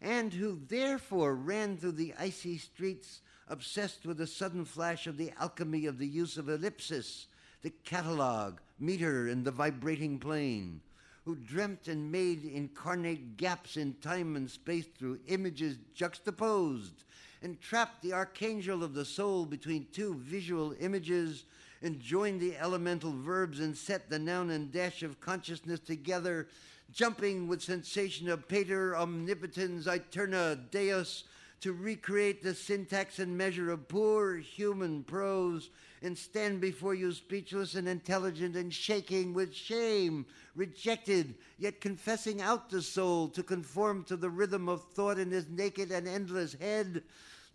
and 0.00 0.32
who 0.32 0.60
therefore 0.68 1.34
ran 1.34 1.76
through 1.76 1.92
the 1.92 2.14
icy 2.18 2.58
streets 2.58 3.20
obsessed 3.48 4.06
with 4.06 4.20
a 4.20 4.26
sudden 4.26 4.64
flash 4.64 5.06
of 5.06 5.16
the 5.16 5.32
alchemy 5.40 5.86
of 5.86 5.98
the 5.98 6.06
use 6.06 6.36
of 6.36 6.48
ellipsis, 6.48 7.26
the 7.62 7.70
catalog, 7.84 8.58
meter, 8.78 9.28
and 9.28 9.44
the 9.44 9.50
vibrating 9.50 10.18
plane, 10.18 10.80
who 11.24 11.34
dreamt 11.34 11.88
and 11.88 12.10
made 12.10 12.44
incarnate 12.44 13.36
gaps 13.36 13.76
in 13.76 13.94
time 13.94 14.36
and 14.36 14.50
space 14.50 14.86
through 14.98 15.18
images 15.28 15.76
juxtaposed, 15.94 17.04
and 17.42 17.60
trapped 17.60 18.02
the 18.02 18.12
archangel 18.12 18.84
of 18.84 18.94
the 18.94 19.04
soul 19.04 19.44
between 19.44 19.86
two 19.92 20.14
visual 20.14 20.74
images, 20.78 21.44
and 21.82 22.00
join 22.00 22.38
the 22.38 22.56
elemental 22.56 23.12
verbs 23.12 23.60
and 23.60 23.76
set 23.76 24.10
the 24.10 24.18
noun 24.18 24.50
and 24.50 24.70
dash 24.70 25.02
of 25.02 25.20
consciousness 25.20 25.80
together, 25.80 26.48
jumping 26.92 27.48
with 27.48 27.62
sensation 27.62 28.28
of 28.28 28.48
pater 28.48 28.96
omnipotens 28.96 29.86
aeterna 29.86 30.58
deus 30.70 31.24
to 31.60 31.72
recreate 31.72 32.42
the 32.42 32.54
syntax 32.54 33.18
and 33.18 33.36
measure 33.36 33.70
of 33.70 33.86
poor 33.88 34.36
human 34.36 35.02
prose 35.04 35.70
and 36.02 36.16
stand 36.16 36.60
before 36.60 36.94
you 36.94 37.12
speechless 37.12 37.74
and 37.74 37.86
intelligent 37.86 38.56
and 38.56 38.72
shaking 38.72 39.34
with 39.34 39.54
shame, 39.54 40.24
rejected, 40.56 41.34
yet 41.58 41.80
confessing 41.80 42.40
out 42.40 42.70
the 42.70 42.80
soul 42.80 43.28
to 43.28 43.42
conform 43.42 44.02
to 44.04 44.16
the 44.16 44.30
rhythm 44.30 44.68
of 44.68 44.82
thought 44.94 45.18
in 45.18 45.30
his 45.30 45.46
naked 45.50 45.90
and 45.90 46.08
endless 46.08 46.54
head. 46.54 47.02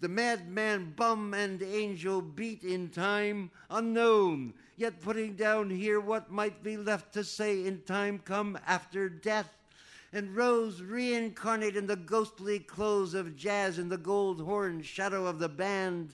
The 0.01 0.09
madman, 0.09 0.93
bum, 0.95 1.33
and 1.33 1.63
angel 1.63 2.21
beat 2.21 2.63
in 2.63 2.89
time 2.89 3.49
unknown, 3.69 4.53
yet 4.75 5.01
putting 5.01 5.35
down 5.35 5.69
here 5.69 5.99
what 5.99 6.31
might 6.31 6.61
be 6.61 6.75
left 6.75 7.13
to 7.13 7.23
say 7.23 7.65
in 7.65 7.81
time 7.83 8.19
come 8.19 8.59
after 8.67 9.07
death 9.07 9.49
and 10.11 10.35
rose 10.35 10.81
reincarnate 10.81 11.75
in 11.75 11.87
the 11.87 11.95
ghostly 11.95 12.59
clothes 12.59 13.13
of 13.13 13.35
jazz 13.35 13.79
in 13.79 13.89
the 13.89 13.97
gold 13.97 14.41
horn 14.41 14.81
shadow 14.81 15.25
of 15.25 15.39
the 15.39 15.49
band 15.49 16.13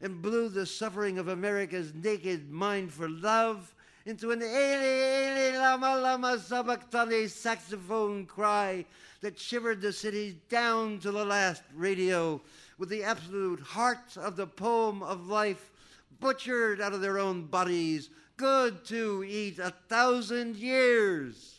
and 0.00 0.22
blew 0.22 0.48
the 0.48 0.66
suffering 0.66 1.18
of 1.18 1.28
America's 1.28 1.92
naked 1.94 2.50
mind 2.50 2.92
for 2.92 3.08
love 3.08 3.74
into 4.06 4.30
an 4.30 4.42
Eli, 4.42 5.52
Eli, 5.52 5.58
Lama, 5.58 6.00
Lama, 6.00 6.38
Sabachthani 6.38 7.28
saxophone 7.28 8.26
cry 8.26 8.84
that 9.20 9.38
shivered 9.38 9.80
the 9.80 9.92
city 9.92 10.38
down 10.48 10.98
to 10.98 11.10
the 11.10 11.24
last 11.24 11.62
radio 11.74 12.40
with 12.80 12.88
the 12.88 13.04
absolute 13.04 13.60
heart 13.76 14.16
of 14.16 14.36
the 14.36 14.46
poem 14.46 15.02
of 15.02 15.28
life 15.28 15.70
butchered 16.18 16.80
out 16.80 16.94
of 16.94 17.02
their 17.02 17.18
own 17.18 17.44
bodies, 17.44 18.08
good 18.38 18.82
to 18.86 19.22
eat 19.22 19.58
a 19.58 19.72
thousand 19.88 20.56
years. 20.56 21.58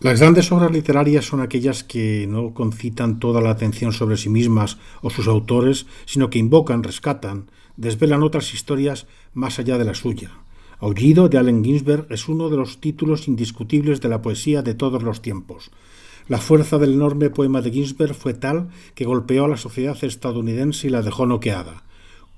Las 0.00 0.20
grandes 0.20 0.50
obras 0.52 0.70
literarias 0.70 1.24
son 1.24 1.40
aquellas 1.40 1.82
que 1.82 2.26
no 2.28 2.52
concitan 2.52 3.18
toda 3.18 3.40
la 3.40 3.50
atención 3.50 3.92
sobre 3.92 4.16
sí 4.16 4.28
mismas 4.28 4.76
o 5.02 5.10
sus 5.10 5.26
autores, 5.26 5.86
sino 6.04 6.30
que 6.30 6.38
invocan, 6.38 6.82
rescatan, 6.82 7.50
desvelan 7.76 8.22
otras 8.22 8.54
historias 8.54 9.06
más 9.34 9.58
allá 9.58 9.78
de 9.78 9.84
la 9.84 9.94
suya. 9.94 10.30
Aullido 10.78 11.28
de 11.28 11.38
Allen 11.38 11.64
Ginsberg 11.64 12.06
es 12.10 12.28
uno 12.28 12.50
de 12.50 12.56
los 12.56 12.80
títulos 12.80 13.28
indiscutibles 13.28 14.00
de 14.00 14.08
la 14.08 14.20
poesía 14.20 14.62
de 14.62 14.74
todos 14.74 15.02
los 15.02 15.22
tiempos. 15.22 15.70
La 16.26 16.38
fuerza 16.38 16.78
del 16.78 16.94
enorme 16.94 17.28
poema 17.28 17.60
de 17.60 17.70
Ginsberg 17.70 18.14
fue 18.14 18.32
tal 18.32 18.68
que 18.94 19.04
golpeó 19.04 19.44
a 19.44 19.48
la 19.48 19.58
sociedad 19.58 19.96
estadounidense 20.02 20.86
y 20.86 20.90
la 20.90 21.02
dejó 21.02 21.26
noqueada. 21.26 21.82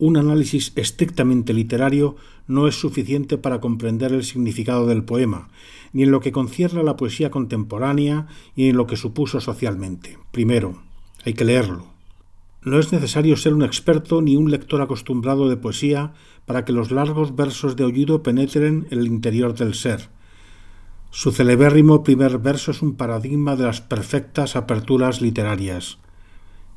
Un 0.00 0.16
análisis 0.16 0.72
estrictamente 0.74 1.54
literario 1.54 2.16
no 2.48 2.66
es 2.66 2.74
suficiente 2.74 3.38
para 3.38 3.60
comprender 3.60 4.12
el 4.12 4.24
significado 4.24 4.86
del 4.86 5.04
poema, 5.04 5.48
ni 5.92 6.02
en 6.02 6.10
lo 6.10 6.20
que 6.20 6.32
concierne 6.32 6.80
a 6.80 6.82
la 6.82 6.96
poesía 6.96 7.30
contemporánea 7.30 8.26
y 8.56 8.68
en 8.68 8.76
lo 8.76 8.88
que 8.88 8.96
supuso 8.96 9.40
socialmente. 9.40 10.18
Primero, 10.32 10.82
hay 11.24 11.34
que 11.34 11.44
leerlo. 11.44 11.86
No 12.62 12.80
es 12.80 12.90
necesario 12.90 13.36
ser 13.36 13.54
un 13.54 13.62
experto 13.62 14.20
ni 14.20 14.34
un 14.34 14.50
lector 14.50 14.80
acostumbrado 14.80 15.48
de 15.48 15.56
poesía 15.56 16.12
para 16.44 16.64
que 16.64 16.72
los 16.72 16.90
largos 16.90 17.36
versos 17.36 17.76
de 17.76 17.84
Olluro 17.84 18.24
penetren 18.24 18.88
en 18.90 18.98
el 18.98 19.06
interior 19.06 19.54
del 19.54 19.74
ser. 19.74 20.08
Su 21.18 21.32
celebérrimo 21.32 22.04
primer 22.04 22.36
verso 22.36 22.72
es 22.72 22.82
un 22.82 22.94
paradigma 22.94 23.56
de 23.56 23.64
las 23.64 23.80
perfectas 23.80 24.54
aperturas 24.54 25.22
literarias. 25.22 25.96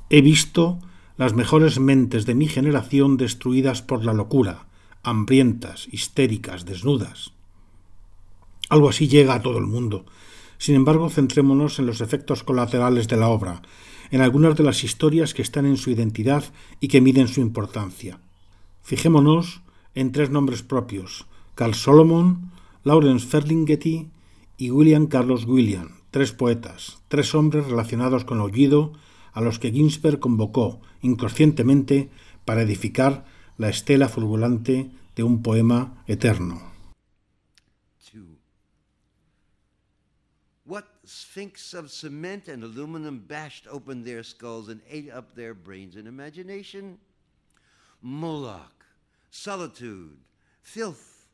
He 0.10 0.22
visto 0.22 0.80
las 1.18 1.34
mejores 1.34 1.82
mentes 1.82 2.26
de 2.26 2.36
mi 2.36 2.48
generación 2.48 3.18
destruidas 3.18 3.82
por 3.82 4.06
la 4.06 4.14
locura, 4.14 4.68
hambrientas, 5.04 5.90
histéricas, 5.92 6.64
desnudas. 6.64 7.34
Algo 8.70 8.88
así 8.88 9.10
llega 9.10 9.34
a 9.34 9.42
todo 9.42 9.58
el 9.58 9.66
mundo. 9.66 10.06
Sin 10.58 10.76
embargo, 10.76 11.10
centrémonos 11.10 11.78
en 11.80 11.86
los 11.86 12.00
efectos 12.00 12.44
colaterales 12.44 13.10
de 13.10 13.18
la 13.18 13.28
obra, 13.28 13.62
en 14.10 14.22
algunas 14.22 14.56
de 14.56 14.64
las 14.64 14.86
historias 14.86 15.34
que 15.34 15.42
están 15.42 15.66
en 15.66 15.76
su 15.76 15.90
identidad 15.90 16.46
y 16.80 16.88
que 16.88 17.02
miden 17.02 17.28
su 17.28 17.42
importancia. 17.42 18.22
Fijémonos 18.84 19.64
en 19.96 20.14
tres 20.14 20.30
nombres 20.30 20.64
propios, 20.64 21.26
Carl 21.56 21.74
Solomon, 21.74 22.54
Lawrence 22.86 23.28
Ferlinghetti 23.28 24.08
y 24.60 24.72
William 24.72 25.08
Carlos 25.08 25.46
William, 25.46 26.02
tres 26.12 26.34
poetas, 26.34 27.02
tres 27.08 27.34
hombres 27.34 27.66
relacionados 27.66 28.26
con 28.26 28.40
Aullido, 28.40 28.92
a 29.32 29.40
los 29.40 29.58
que 29.58 29.72
Ginsberg 29.72 30.20
convocó 30.20 30.82
inconscientemente 31.02 32.10
para 32.44 32.64
edificar 32.64 33.24
la 33.58 33.70
estela 33.70 34.10
fulgurante 34.10 34.92
de 35.16 35.24
un 35.24 35.42
poema 35.42 36.04
eterno. 36.08 36.70
What 40.66 40.86
sphinx 41.04 41.74
of 41.74 41.90
cement 41.90 42.48
and 42.48 42.64
aluminum 42.64 43.26
bashed 43.28 43.66
open 43.66 44.04
their 44.04 44.24
skulls 44.24 44.70
and 44.70 44.82
ate 44.88 45.10
up 45.10 45.34
their 45.34 45.56
brains 45.56 45.96
and 45.96 46.06
imagination? 46.06 47.00
Moloch, 48.04 48.86
solitude, 49.32 50.20
filth, 50.62 51.26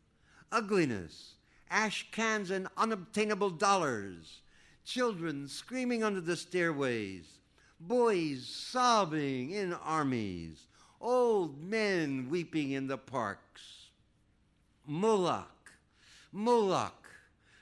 ugliness, 0.53 1.34
ash 1.75 2.07
cans 2.09 2.51
and 2.51 2.69
unobtainable 2.77 3.49
dollars, 3.49 4.39
children 4.85 5.45
screaming 5.45 6.05
under 6.05 6.21
the 6.21 6.37
stairways, 6.37 7.25
boys 7.81 8.47
sobbing 8.47 9.51
in 9.51 9.73
armies, 9.73 10.67
old 11.01 11.61
men 11.61 12.29
weeping 12.29 12.71
in 12.71 12.87
the 12.87 12.97
parks. 12.97 13.89
Moloch, 14.87 15.73
Moloch, 16.31 17.09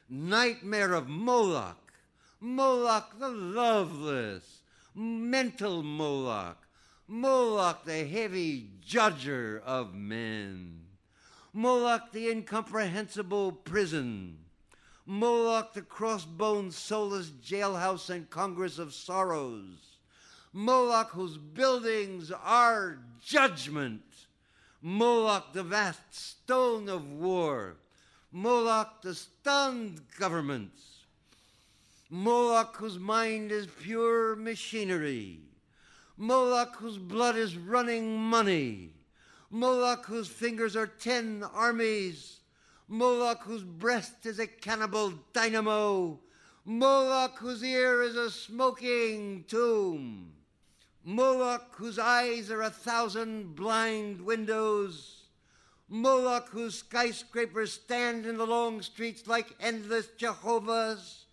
nightmare 0.07 0.93
of 0.93 1.07
Moloch, 1.07 1.91
Moloch 2.39 3.17
the 3.17 3.29
loveless, 3.29 4.61
mental 4.93 5.81
Moloch, 5.81 6.67
Moloch 7.07 7.83
the 7.83 8.05
heavy 8.05 8.69
judger 8.85 9.59
of 9.63 9.95
men, 9.95 10.82
Moloch 11.53 12.11
the 12.11 12.29
incomprehensible 12.29 13.51
prison, 13.51 14.37
Moloch 15.05 15.73
the 15.73 15.83
crossbones 15.83 16.75
soulless 16.75 17.29
jailhouse 17.29 18.09
and 18.09 18.29
congress 18.29 18.79
of 18.79 18.93
sorrows, 18.93 19.93
Moloch, 20.51 21.09
whose 21.09 21.37
buildings 21.37 22.31
are 22.31 22.99
judgment. 23.23 24.03
Moloch, 24.83 25.51
the 25.53 25.63
vast 25.63 26.13
stone 26.13 26.87
of 26.87 27.11
war. 27.11 27.77
Moloch, 28.31 29.01
the 29.01 29.15
stunned 29.15 30.01
governments. 30.19 31.05
Moloch, 32.11 32.75
whose 32.75 32.99
mind 32.99 33.51
is 33.51 33.67
pure 33.81 34.35
machinery. 34.35 35.39
Moloch, 36.17 36.75
whose 36.75 36.99
blood 36.99 37.35
is 37.35 37.57
running 37.57 38.15
money. 38.17 38.91
Moloch, 39.55 40.07
whose 40.07 40.29
fingers 40.29 40.75
are 40.75 40.87
ten 40.87 41.43
armies. 41.53 42.39
Moloch, 42.87 43.43
whose 43.43 43.63
breast 43.63 44.25
is 44.25 44.39
a 44.39 44.47
cannibal 44.47 45.13
dynamo. 45.31 46.19
Moloch, 46.65 47.37
whose 47.37 47.63
ear 47.63 48.01
is 48.01 48.15
a 48.15 48.31
smoking 48.31 49.43
tomb. 49.47 50.31
Moloch, 51.03 51.75
whose 51.75 51.99
eyes 51.99 52.49
are 52.49 52.63
a 52.63 52.71
thousand 52.71 53.55
blind 53.55 54.21
windows. 54.21 55.27
Moloch, 55.87 56.49
whose 56.49 56.79
skyscrapers 56.79 57.73
stand 57.73 58.25
in 58.25 58.39
the 58.39 58.47
long 58.47 58.81
streets 58.81 59.27
like 59.27 59.55
endless 59.59 60.07
Jehovahs. 60.17 61.27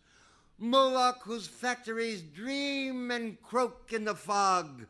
Moloch, 0.59 1.23
whose 1.23 1.49
factories 1.49 2.21
dream 2.21 3.11
and 3.11 3.41
croak 3.41 3.95
in 3.95 4.05
the 4.05 4.15
fog. 4.15 4.85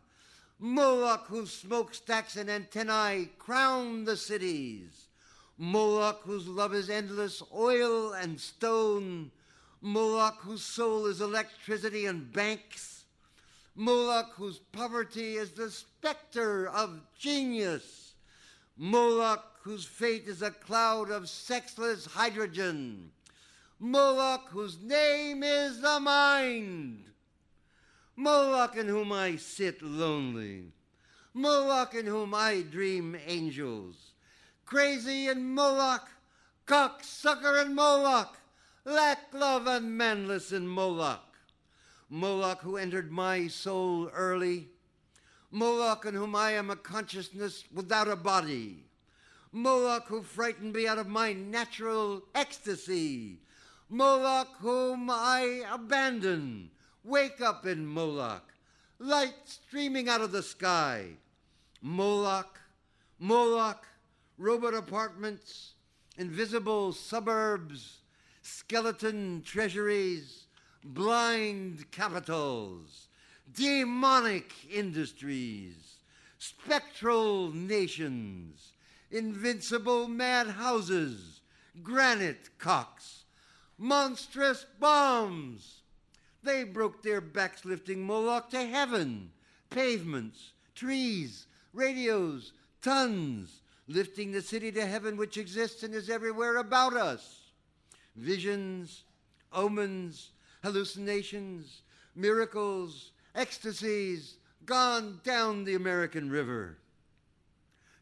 Moloch, 0.62 1.26
whose 1.28 1.50
smokestacks 1.50 2.36
and 2.36 2.50
antennae 2.50 3.30
crown 3.38 4.04
the 4.04 4.16
cities. 4.16 5.06
Moloch, 5.56 6.20
whose 6.24 6.46
love 6.46 6.74
is 6.74 6.90
endless 6.90 7.42
oil 7.54 8.12
and 8.12 8.38
stone. 8.38 9.30
Moloch, 9.80 10.38
whose 10.42 10.62
soul 10.62 11.06
is 11.06 11.22
electricity 11.22 12.04
and 12.04 12.30
banks. 12.30 13.04
Moloch, 13.74 14.34
whose 14.34 14.58
poverty 14.58 15.36
is 15.36 15.52
the 15.52 15.70
specter 15.70 16.68
of 16.68 17.00
genius. 17.18 18.12
Moloch, 18.76 19.60
whose 19.62 19.86
fate 19.86 20.24
is 20.26 20.42
a 20.42 20.50
cloud 20.50 21.10
of 21.10 21.30
sexless 21.30 22.04
hydrogen. 22.04 23.10
Moloch, 23.78 24.48
whose 24.50 24.78
name 24.82 25.42
is 25.42 25.80
the 25.80 26.00
mind. 26.00 27.09
Moloch, 28.20 28.76
in 28.76 28.86
whom 28.86 29.12
I 29.12 29.36
sit 29.36 29.80
lonely. 29.80 30.64
Moloch, 31.32 31.94
in 31.94 32.04
whom 32.04 32.34
I 32.34 32.60
dream 32.60 33.16
angels. 33.26 34.12
Crazy 34.66 35.26
and 35.28 35.54
Moloch, 35.54 36.06
cocksucker 36.66 37.62
and 37.62 37.74
Moloch, 37.74 38.36
lack 38.84 39.32
love 39.32 39.66
and 39.66 39.96
manless 39.96 40.52
in 40.52 40.68
Moloch. 40.68 41.38
Moloch 42.10 42.60
who 42.60 42.76
entered 42.76 43.10
my 43.10 43.46
soul 43.46 44.10
early, 44.12 44.68
Moloch 45.50 46.04
in 46.04 46.12
whom 46.12 46.36
I 46.36 46.50
am 46.50 46.68
a 46.68 46.76
consciousness 46.76 47.64
without 47.72 48.06
a 48.06 48.16
body, 48.16 48.84
Moloch 49.50 50.08
who 50.08 50.22
frightened 50.22 50.74
me 50.74 50.86
out 50.86 50.98
of 50.98 51.08
my 51.08 51.32
natural 51.32 52.24
ecstasy, 52.34 53.38
Moloch 53.88 54.58
whom 54.58 55.08
I 55.08 55.64
abandon. 55.72 56.72
Wake 57.04 57.40
up 57.40 57.64
in 57.66 57.86
Moloch, 57.86 58.52
light 58.98 59.34
streaming 59.46 60.08
out 60.08 60.20
of 60.20 60.32
the 60.32 60.42
sky. 60.42 61.06
Moloch, 61.80 62.60
Moloch, 63.18 63.86
robot 64.36 64.74
apartments, 64.74 65.72
invisible 66.18 66.92
suburbs, 66.92 68.02
skeleton 68.42 69.42
treasuries, 69.44 70.46
blind 70.84 71.90
capitals, 71.90 73.08
demonic 73.50 74.52
industries, 74.70 75.96
spectral 76.38 77.50
nations, 77.50 78.72
invincible 79.10 80.06
madhouses, 80.06 81.40
granite 81.82 82.50
cocks, 82.58 83.24
monstrous 83.78 84.66
bombs. 84.78 85.79
They 86.42 86.64
broke 86.64 87.02
their 87.02 87.20
backs 87.20 87.64
lifting 87.64 88.02
Moloch 88.02 88.50
to 88.50 88.64
heaven, 88.64 89.30
pavements, 89.68 90.52
trees, 90.74 91.46
radios, 91.72 92.52
tons, 92.80 93.60
lifting 93.86 94.32
the 94.32 94.40
city 94.40 94.72
to 94.72 94.86
heaven 94.86 95.16
which 95.16 95.36
exists 95.36 95.82
and 95.82 95.94
is 95.94 96.08
everywhere 96.08 96.56
about 96.56 96.94
us. 96.94 97.50
Visions, 98.16 99.04
omens, 99.52 100.30
hallucinations, 100.62 101.82
miracles, 102.14 103.12
ecstasies, 103.34 104.36
gone 104.64 105.20
down 105.24 105.64
the 105.64 105.74
American 105.74 106.30
River. 106.30 106.78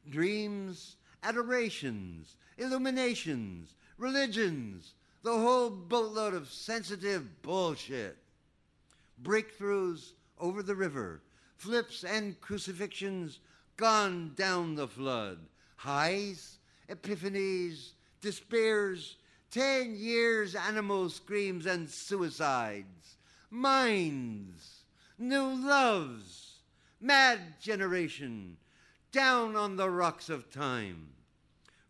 Dreams, 0.08 0.96
adorations, 1.22 2.36
illuminations, 2.56 3.74
religions, 3.96 4.94
the 5.22 5.32
whole 5.32 5.70
boatload 5.70 6.34
of 6.34 6.48
sensitive 6.48 7.42
bullshit. 7.42 8.16
Breakthroughs 9.22 10.12
over 10.38 10.62
the 10.62 10.74
river, 10.76 11.22
flips 11.56 12.04
and 12.04 12.40
crucifixions 12.40 13.40
gone 13.76 14.32
down 14.34 14.74
the 14.74 14.88
flood, 14.88 15.38
highs, 15.76 16.58
epiphanies, 16.88 17.92
despairs, 18.20 19.16
ten 19.50 19.94
years 19.96 20.54
animal 20.54 21.08
screams 21.10 21.66
and 21.66 21.88
suicides, 21.88 23.16
minds, 23.50 24.84
new 25.18 25.54
loves, 25.66 26.60
mad 27.00 27.60
generation, 27.60 28.56
down 29.10 29.56
on 29.56 29.76
the 29.76 29.90
rocks 29.90 30.28
of 30.28 30.50
time. 30.50 31.08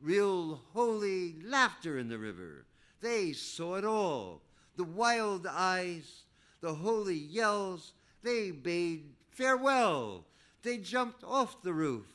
Real 0.00 0.62
holy 0.72 1.34
laughter 1.42 1.98
in 1.98 2.08
the 2.08 2.18
river. 2.18 2.66
They 3.00 3.32
saw 3.32 3.74
it 3.74 3.84
all. 3.84 4.42
The 4.76 4.84
wild 4.84 5.46
eyes, 5.46 6.24
the 6.60 6.74
holy 6.74 7.18
yells, 7.18 7.94
they 8.22 8.50
bade 8.50 9.04
farewell. 9.30 10.24
They 10.62 10.78
jumped 10.78 11.22
off 11.24 11.62
the 11.62 11.72
roof 11.72 12.06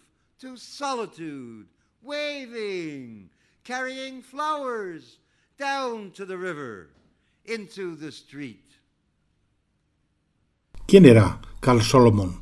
to 0.41 0.57
solitude, 0.57 1.67
waving, 2.01 3.29
carrying 3.63 4.21
flowers 4.21 5.19
down 5.57 6.11
to 6.11 6.25
the 6.25 6.37
river, 6.37 6.89
into 7.45 7.95
the 7.95 8.11
street. 8.11 8.59
¿Quién 10.85 11.05
era 11.05 11.39
Carl 11.61 11.81
Solomon? 11.81 12.41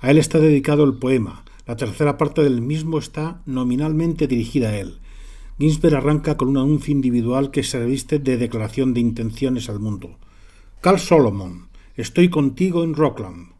A 0.00 0.10
él 0.10 0.18
está 0.18 0.38
dedicado 0.38 0.84
el 0.84 0.94
poema. 0.94 1.44
La 1.66 1.76
tercera 1.76 2.18
parte 2.18 2.42
del 2.42 2.60
mismo 2.60 2.98
está 2.98 3.42
nominalmente 3.46 4.26
dirigida 4.26 4.70
a 4.70 4.76
él. 4.76 5.00
Ginsberg 5.58 5.94
arranca 5.94 6.36
con 6.36 6.48
un 6.48 6.56
anuncio 6.56 6.92
individual 6.92 7.50
que 7.50 7.62
se 7.62 7.78
reviste 7.78 8.18
de 8.18 8.36
declaración 8.36 8.94
de 8.94 9.00
intenciones 9.00 9.68
al 9.68 9.78
mundo. 9.78 10.18
Carl 10.80 10.98
Solomon, 10.98 11.68
estoy 11.94 12.30
contigo 12.30 12.84
en 12.84 12.94
Rockland. 12.94 13.50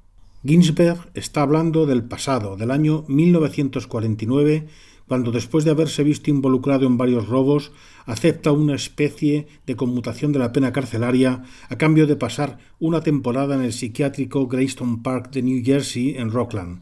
Ginsberg 0.42 1.11
está 1.12 1.42
hablando 1.42 1.85
del 1.85 2.02
pasado, 2.02 2.56
del 2.56 2.70
año 2.70 3.04
1949, 3.09 4.66
cuando 5.06 5.30
después 5.30 5.66
de 5.66 5.70
haberse 5.70 6.02
visto 6.02 6.30
involucrado 6.30 6.87
en 6.87 6.96
varios 6.96 7.28
robos, 7.28 7.72
acepta 8.06 8.52
una 8.52 8.74
especie 8.74 9.48
de 9.66 9.76
conmutación 9.76 10.33
de 10.33 10.38
la 10.38 10.50
pena 10.50 10.72
carcelaria 10.72 11.44
a 11.68 11.76
cambio 11.76 12.06
de 12.06 12.16
pasar 12.16 12.56
una 12.78 13.02
temporada 13.02 13.54
en 13.54 13.64
el 13.64 13.74
psiquiátrico 13.74 14.48
Greystone 14.48 15.00
Park 15.02 15.30
de 15.30 15.42
New 15.42 15.62
Jersey 15.62 16.16
en 16.16 16.30
Rockland. 16.30 16.80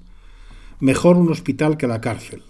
Mejor 0.78 1.16
un 1.16 1.32
hospital 1.32 1.76
que 1.76 1.88
la 1.88 2.00
cárcel. 2.00 2.44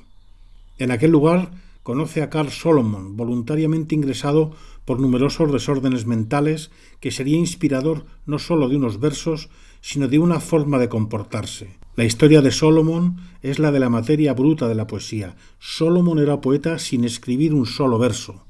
En 0.76 0.90
aquel 0.90 1.10
lugar 1.10 1.52
conoce 1.88 2.20
a 2.20 2.28
Carl 2.28 2.50
Solomon, 2.50 3.16
voluntariamente 3.16 3.94
ingresado 3.94 4.52
por 4.84 5.00
numerosos 5.00 5.50
desórdenes 5.50 6.04
mentales, 6.04 6.70
que 7.00 7.10
sería 7.10 7.38
inspirador 7.38 8.04
no 8.26 8.38
sólo 8.38 8.68
de 8.68 8.76
unos 8.76 9.00
versos, 9.00 9.48
sino 9.80 10.06
de 10.06 10.18
una 10.18 10.38
forma 10.38 10.78
de 10.78 10.90
comportarse. 10.90 11.78
La 11.96 12.04
historia 12.04 12.42
de 12.42 12.50
Solomon 12.50 13.16
es 13.40 13.58
la 13.58 13.72
de 13.72 13.80
la 13.80 13.88
materia 13.88 14.34
bruta 14.34 14.68
de 14.68 14.74
la 14.74 14.86
poesía. 14.86 15.36
Solomon 15.60 16.18
era 16.18 16.42
poeta 16.42 16.78
sin 16.78 17.04
escribir 17.04 17.54
un 17.54 17.64
solo 17.64 17.98
verso. 17.98 18.44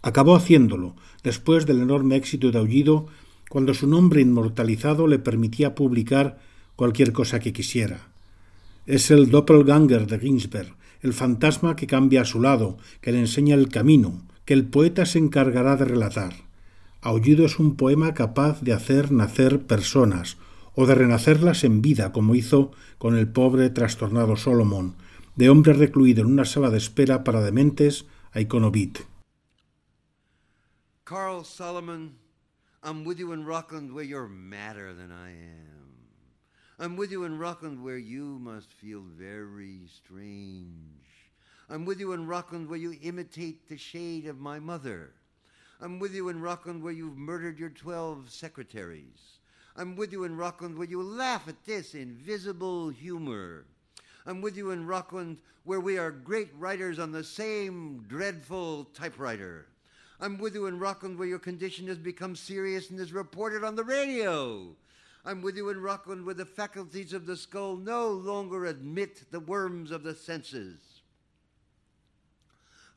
Acabó 0.00 0.36
haciéndolo, 0.36 0.94
después 1.24 1.66
del 1.66 1.80
enorme 1.80 2.14
éxito 2.14 2.52
de 2.52 2.58
Aullido, 2.60 3.06
cuando 3.48 3.74
su 3.74 3.88
nombre 3.88 4.20
inmortalizado 4.20 5.08
le 5.08 5.18
permitía 5.18 5.74
publicar 5.74 6.38
cualquier 6.76 7.12
cosa 7.12 7.40
que 7.40 7.52
quisiera. 7.52 8.12
Es 8.86 9.10
el 9.10 9.28
doppelganger 9.28 10.06
de 10.06 10.20
Ginsberg, 10.20 10.76
el 11.02 11.12
fantasma 11.12 11.76
que 11.76 11.86
cambia 11.86 12.22
a 12.22 12.24
su 12.26 12.40
lado, 12.40 12.78
que 13.00 13.12
le 13.12 13.20
enseña 13.20 13.54
el 13.54 13.68
camino, 13.68 14.22
que 14.44 14.54
el 14.54 14.66
poeta 14.66 15.06
se 15.06 15.18
encargará 15.18 15.76
de 15.76 15.84
relatar. 15.84 16.34
Aullido 17.00 17.46
es 17.46 17.58
un 17.58 17.76
poema 17.76 18.14
capaz 18.14 18.60
de 18.60 18.72
hacer 18.72 19.10
nacer 19.10 19.66
personas, 19.66 20.36
o 20.74 20.86
de 20.86 20.94
renacerlas 20.94 21.64
en 21.64 21.82
vida, 21.82 22.12
como 22.12 22.34
hizo 22.34 22.72
con 22.98 23.16
el 23.16 23.28
pobre 23.28 23.70
trastornado 23.70 24.36
Solomon, 24.36 24.96
de 25.36 25.50
hombre 25.50 25.72
recluido 25.72 26.22
en 26.22 26.28
una 26.28 26.44
sala 26.44 26.70
de 26.70 26.78
espera 26.78 27.24
para 27.24 27.40
dementes 27.40 28.06
a 28.32 28.40
Iconovit. 28.40 29.00
Carl 31.04 31.44
Solomon, 31.44 32.16
I'm 32.82 33.04
with 33.04 33.18
you 33.18 33.32
in 33.32 33.44
Rockland 33.44 33.92
where 33.92 34.06
you're 34.06 34.28
madder 34.28 34.94
than 34.94 35.10
I 35.10 35.30
am. 35.30 35.79
I'm 36.82 36.96
with 36.96 37.12
you 37.12 37.24
in 37.24 37.36
Rockland 37.38 37.84
where 37.84 37.98
you 37.98 38.38
must 38.40 38.72
feel 38.72 39.02
very 39.02 39.80
strange. 39.86 41.04
I'm 41.68 41.84
with 41.84 42.00
you 42.00 42.14
in 42.14 42.26
Rockland 42.26 42.70
where 42.70 42.78
you 42.78 42.96
imitate 43.02 43.68
the 43.68 43.76
shade 43.76 44.26
of 44.26 44.40
my 44.40 44.58
mother. 44.58 45.10
I'm 45.82 45.98
with 45.98 46.14
you 46.14 46.30
in 46.30 46.40
Rockland 46.40 46.82
where 46.82 46.94
you've 46.94 47.18
murdered 47.18 47.58
your 47.58 47.68
12 47.68 48.30
secretaries. 48.30 49.40
I'm 49.76 49.94
with 49.94 50.10
you 50.10 50.24
in 50.24 50.38
Rockland 50.38 50.78
where 50.78 50.88
you 50.88 51.02
laugh 51.02 51.48
at 51.48 51.66
this 51.66 51.94
invisible 51.94 52.88
humor. 52.88 53.66
I'm 54.24 54.40
with 54.40 54.56
you 54.56 54.70
in 54.70 54.86
Rockland 54.86 55.42
where 55.64 55.80
we 55.80 55.98
are 55.98 56.10
great 56.10 56.48
writers 56.58 56.98
on 56.98 57.12
the 57.12 57.24
same 57.24 58.06
dreadful 58.08 58.84
typewriter. 58.94 59.66
I'm 60.18 60.38
with 60.38 60.54
you 60.54 60.64
in 60.64 60.78
Rockland 60.78 61.18
where 61.18 61.28
your 61.28 61.40
condition 61.40 61.88
has 61.88 61.98
become 61.98 62.34
serious 62.34 62.88
and 62.88 62.98
is 62.98 63.12
reported 63.12 63.64
on 63.64 63.76
the 63.76 63.84
radio. 63.84 64.74
I'm 65.24 65.42
with 65.42 65.56
you 65.56 65.68
in 65.68 65.82
Rockland 65.82 66.24
where 66.24 66.34
the 66.34 66.46
faculties 66.46 67.12
of 67.12 67.26
the 67.26 67.36
skull 67.36 67.76
no 67.76 68.08
longer 68.08 68.64
admit 68.66 69.24
the 69.30 69.40
worms 69.40 69.90
of 69.90 70.02
the 70.02 70.14
senses. 70.14 70.80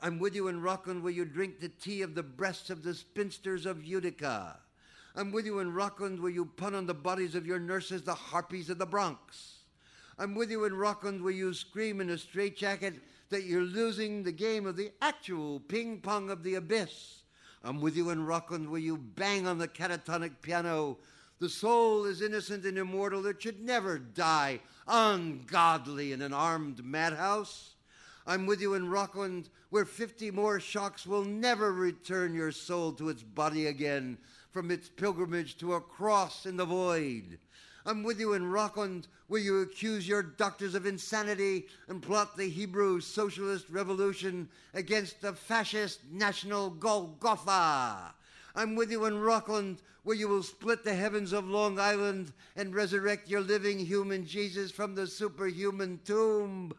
I'm 0.01 0.19
with 0.19 0.35
you 0.35 0.47
in 0.47 0.61
Rockland 0.61 1.03
where 1.03 1.13
you 1.13 1.25
drink 1.25 1.59
the 1.59 1.69
tea 1.69 2.01
of 2.01 2.15
the 2.15 2.23
breasts 2.23 2.69
of 2.69 2.83
the 2.83 2.93
spinsters 2.93 3.65
of 3.65 3.83
Utica. 3.83 4.57
I'm 5.15 5.31
with 5.31 5.45
you 5.45 5.59
in 5.59 5.73
Rockland 5.73 6.19
where 6.19 6.31
you 6.31 6.45
pun 6.45 6.75
on 6.75 6.87
the 6.87 6.93
bodies 6.93 7.35
of 7.35 7.45
your 7.45 7.59
nurses, 7.59 8.01
the 8.01 8.13
harpies 8.13 8.69
of 8.69 8.79
the 8.79 8.85
Bronx. 8.85 9.59
I'm 10.17 10.35
with 10.35 10.49
you 10.49 10.65
in 10.65 10.75
Rockland 10.75 11.23
where 11.23 11.33
you 11.33 11.53
scream 11.53 12.01
in 12.01 12.09
a 12.09 12.17
straitjacket 12.17 12.95
that 13.29 13.43
you're 13.43 13.61
losing 13.61 14.23
the 14.23 14.31
game 14.31 14.65
of 14.65 14.75
the 14.75 14.91
actual 15.01 15.59
ping 15.59 15.99
pong 16.01 16.29
of 16.29 16.43
the 16.43 16.55
abyss. 16.55 17.23
I'm 17.63 17.81
with 17.81 17.95
you 17.95 18.09
in 18.09 18.25
Rockland 18.25 18.69
where 18.69 18.79
you 18.79 18.97
bang 18.97 19.47
on 19.47 19.57
the 19.57 19.67
catatonic 19.67 20.41
piano. 20.41 20.97
The 21.43 21.49
soul 21.49 22.05
is 22.05 22.21
innocent 22.21 22.63
and 22.63 22.77
immortal. 22.77 23.25
It 23.25 23.41
should 23.41 23.59
never 23.59 23.97
die 23.99 24.61
ungodly 24.87 26.13
in 26.13 26.21
an 26.21 26.31
armed 26.31 26.85
madhouse. 26.85 27.75
I'm 28.25 28.45
with 28.45 28.61
you 28.61 28.75
in 28.75 28.89
Rockland 28.89 29.49
where 29.69 29.83
50 29.83 30.31
more 30.31 30.61
shocks 30.61 31.05
will 31.05 31.25
never 31.25 31.73
return 31.73 32.33
your 32.33 32.53
soul 32.53 32.93
to 32.93 33.09
its 33.09 33.23
body 33.23 33.67
again 33.67 34.19
from 34.51 34.71
its 34.71 34.87
pilgrimage 34.87 35.57
to 35.57 35.73
a 35.73 35.81
cross 35.81 36.45
in 36.45 36.55
the 36.55 36.63
void. 36.63 37.37
I'm 37.85 38.03
with 38.03 38.21
you 38.21 38.31
in 38.35 38.49
Rockland, 38.49 39.09
where 39.27 39.41
you 39.41 39.63
accuse 39.63 40.07
your 40.07 40.23
doctors 40.23 40.75
of 40.75 40.85
insanity 40.85 41.65
and 41.89 42.01
plot 42.01 42.37
the 42.37 42.47
Hebrew 42.47 43.01
socialist 43.01 43.69
revolution 43.69 44.47
against 44.73 45.19
the 45.19 45.33
fascist 45.33 45.99
national 46.09 46.69
Golgotha. 46.69 48.13
I'm 48.55 48.75
with 48.75 48.91
you 48.91 49.05
in 49.05 49.19
Rockland, 49.19 49.81
where 50.03 50.15
you 50.15 50.27
will 50.27 50.43
split 50.43 50.83
the 50.83 50.93
heavens 50.93 51.33
of 51.33 51.47
Long 51.47 51.79
Island 51.79 52.33
and 52.55 52.75
resurrect 52.75 53.27
your 53.27 53.41
living 53.41 53.79
human 53.79 54.25
Jesus 54.25 54.69
from 54.69 54.93
the 54.93 55.07
superhuman 55.07 55.99
tomb. 56.05 56.73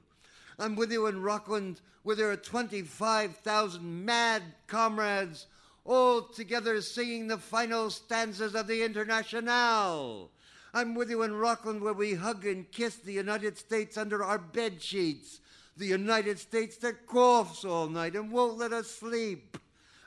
I'm 0.58 0.76
with 0.76 0.92
you 0.92 1.06
in 1.06 1.20
Rockland, 1.20 1.80
where 2.04 2.14
there 2.14 2.30
are 2.30 2.36
25,000 2.36 4.04
mad 4.04 4.42
comrades 4.68 5.46
all 5.84 6.22
together 6.22 6.80
singing 6.80 7.26
the 7.26 7.38
final 7.38 7.90
stanzas 7.90 8.54
of 8.54 8.68
the 8.68 8.84
Internationale. 8.84 10.30
I'm 10.72 10.94
with 10.94 11.10
you 11.10 11.22
in 11.22 11.34
Rockland 11.34 11.82
where 11.82 11.92
we 11.92 12.14
hug 12.14 12.46
and 12.46 12.70
kiss 12.70 12.96
the 12.96 13.12
United 13.12 13.58
States 13.58 13.96
under 13.96 14.22
our 14.22 14.38
bed 14.38 14.80
sheets. 14.80 15.40
The 15.76 15.86
United 15.86 16.38
States 16.38 16.76
that 16.78 17.06
coughs 17.06 17.64
all 17.64 17.88
night 17.88 18.14
and 18.14 18.30
won't 18.30 18.58
let 18.58 18.72
us 18.72 18.88
sleep. 18.88 19.58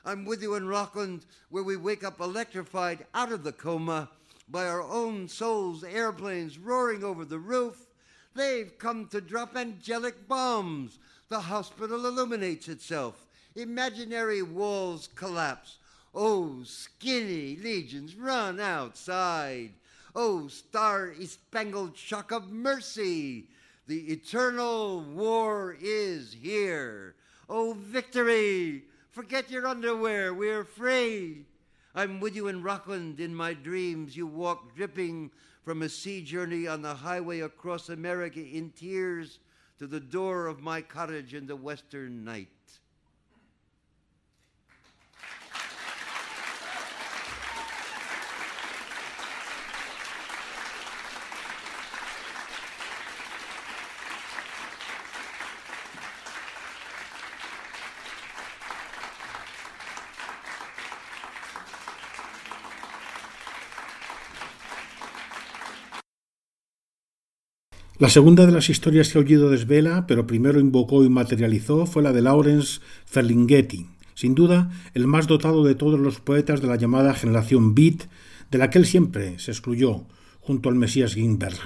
I'm 0.04 0.24
with 0.24 0.42
you 0.42 0.54
in 0.54 0.68
Rockland 0.68 1.26
where 1.50 1.62
we 1.62 1.76
wake 1.76 2.04
up 2.04 2.20
electrified 2.20 3.06
out 3.14 3.32
of 3.32 3.44
the 3.44 3.52
coma 3.52 4.08
by 4.48 4.66
our 4.66 4.82
own 4.82 5.28
souls' 5.28 5.84
airplanes 5.84 6.58
roaring 6.58 7.04
over 7.04 7.24
the 7.24 7.38
roof. 7.38 7.86
They've 8.34 8.78
come 8.78 9.08
to 9.08 9.20
drop 9.20 9.56
angelic 9.56 10.28
bombs. 10.28 10.98
The 11.28 11.40
hospital 11.40 12.06
illuminates 12.06 12.68
itself. 12.68 13.26
Imaginary 13.54 14.42
walls 14.42 15.08
collapse. 15.14 15.78
Oh, 16.14 16.62
skinny 16.64 17.56
legions, 17.56 18.14
run 18.14 18.60
outside. 18.60 19.72
Oh, 20.14 20.48
star 20.48 21.12
spangled 21.24 21.96
shock 21.96 22.32
of 22.32 22.50
mercy. 22.50 23.48
The 23.86 24.12
eternal 24.12 25.00
war 25.00 25.76
is 25.80 26.32
here. 26.32 27.14
Oh, 27.48 27.74
victory! 27.78 28.84
Forget 29.18 29.50
your 29.50 29.66
underwear, 29.66 30.32
we're 30.32 30.62
free. 30.62 31.44
I'm 31.92 32.20
with 32.20 32.36
you 32.36 32.46
in 32.46 32.62
Rockland 32.62 33.18
in 33.18 33.34
my 33.34 33.52
dreams. 33.52 34.16
You 34.16 34.28
walk 34.28 34.76
dripping 34.76 35.32
from 35.64 35.82
a 35.82 35.88
sea 35.88 36.22
journey 36.22 36.68
on 36.68 36.82
the 36.82 36.94
highway 36.94 37.40
across 37.40 37.88
America 37.88 38.38
in 38.38 38.70
tears 38.70 39.40
to 39.80 39.88
the 39.88 39.98
door 39.98 40.46
of 40.46 40.60
my 40.60 40.80
cottage 40.80 41.34
in 41.34 41.48
the 41.48 41.56
western 41.56 42.22
night. 42.22 42.46
La 67.98 68.08
segunda 68.08 68.46
de 68.46 68.52
las 68.52 68.70
historias 68.70 69.08
que 69.08 69.18
Aullido 69.18 69.50
desvela, 69.50 70.06
pero 70.06 70.24
primero 70.24 70.60
invocó 70.60 71.04
y 71.04 71.08
materializó, 71.08 71.84
fue 71.84 72.00
la 72.00 72.12
de 72.12 72.22
Lawrence 72.22 72.78
Ferlinghetti, 73.06 73.88
sin 74.14 74.36
duda 74.36 74.70
el 74.94 75.08
más 75.08 75.26
dotado 75.26 75.64
de 75.64 75.74
todos 75.74 75.98
los 75.98 76.20
poetas 76.20 76.60
de 76.60 76.68
la 76.68 76.76
llamada 76.76 77.12
generación 77.12 77.74
Beat, 77.74 78.04
de 78.52 78.58
la 78.58 78.70
que 78.70 78.78
él 78.78 78.86
siempre 78.86 79.40
se 79.40 79.50
excluyó, 79.50 80.04
junto 80.40 80.68
al 80.68 80.76
Mesías 80.76 81.14
Ginsberg. 81.14 81.58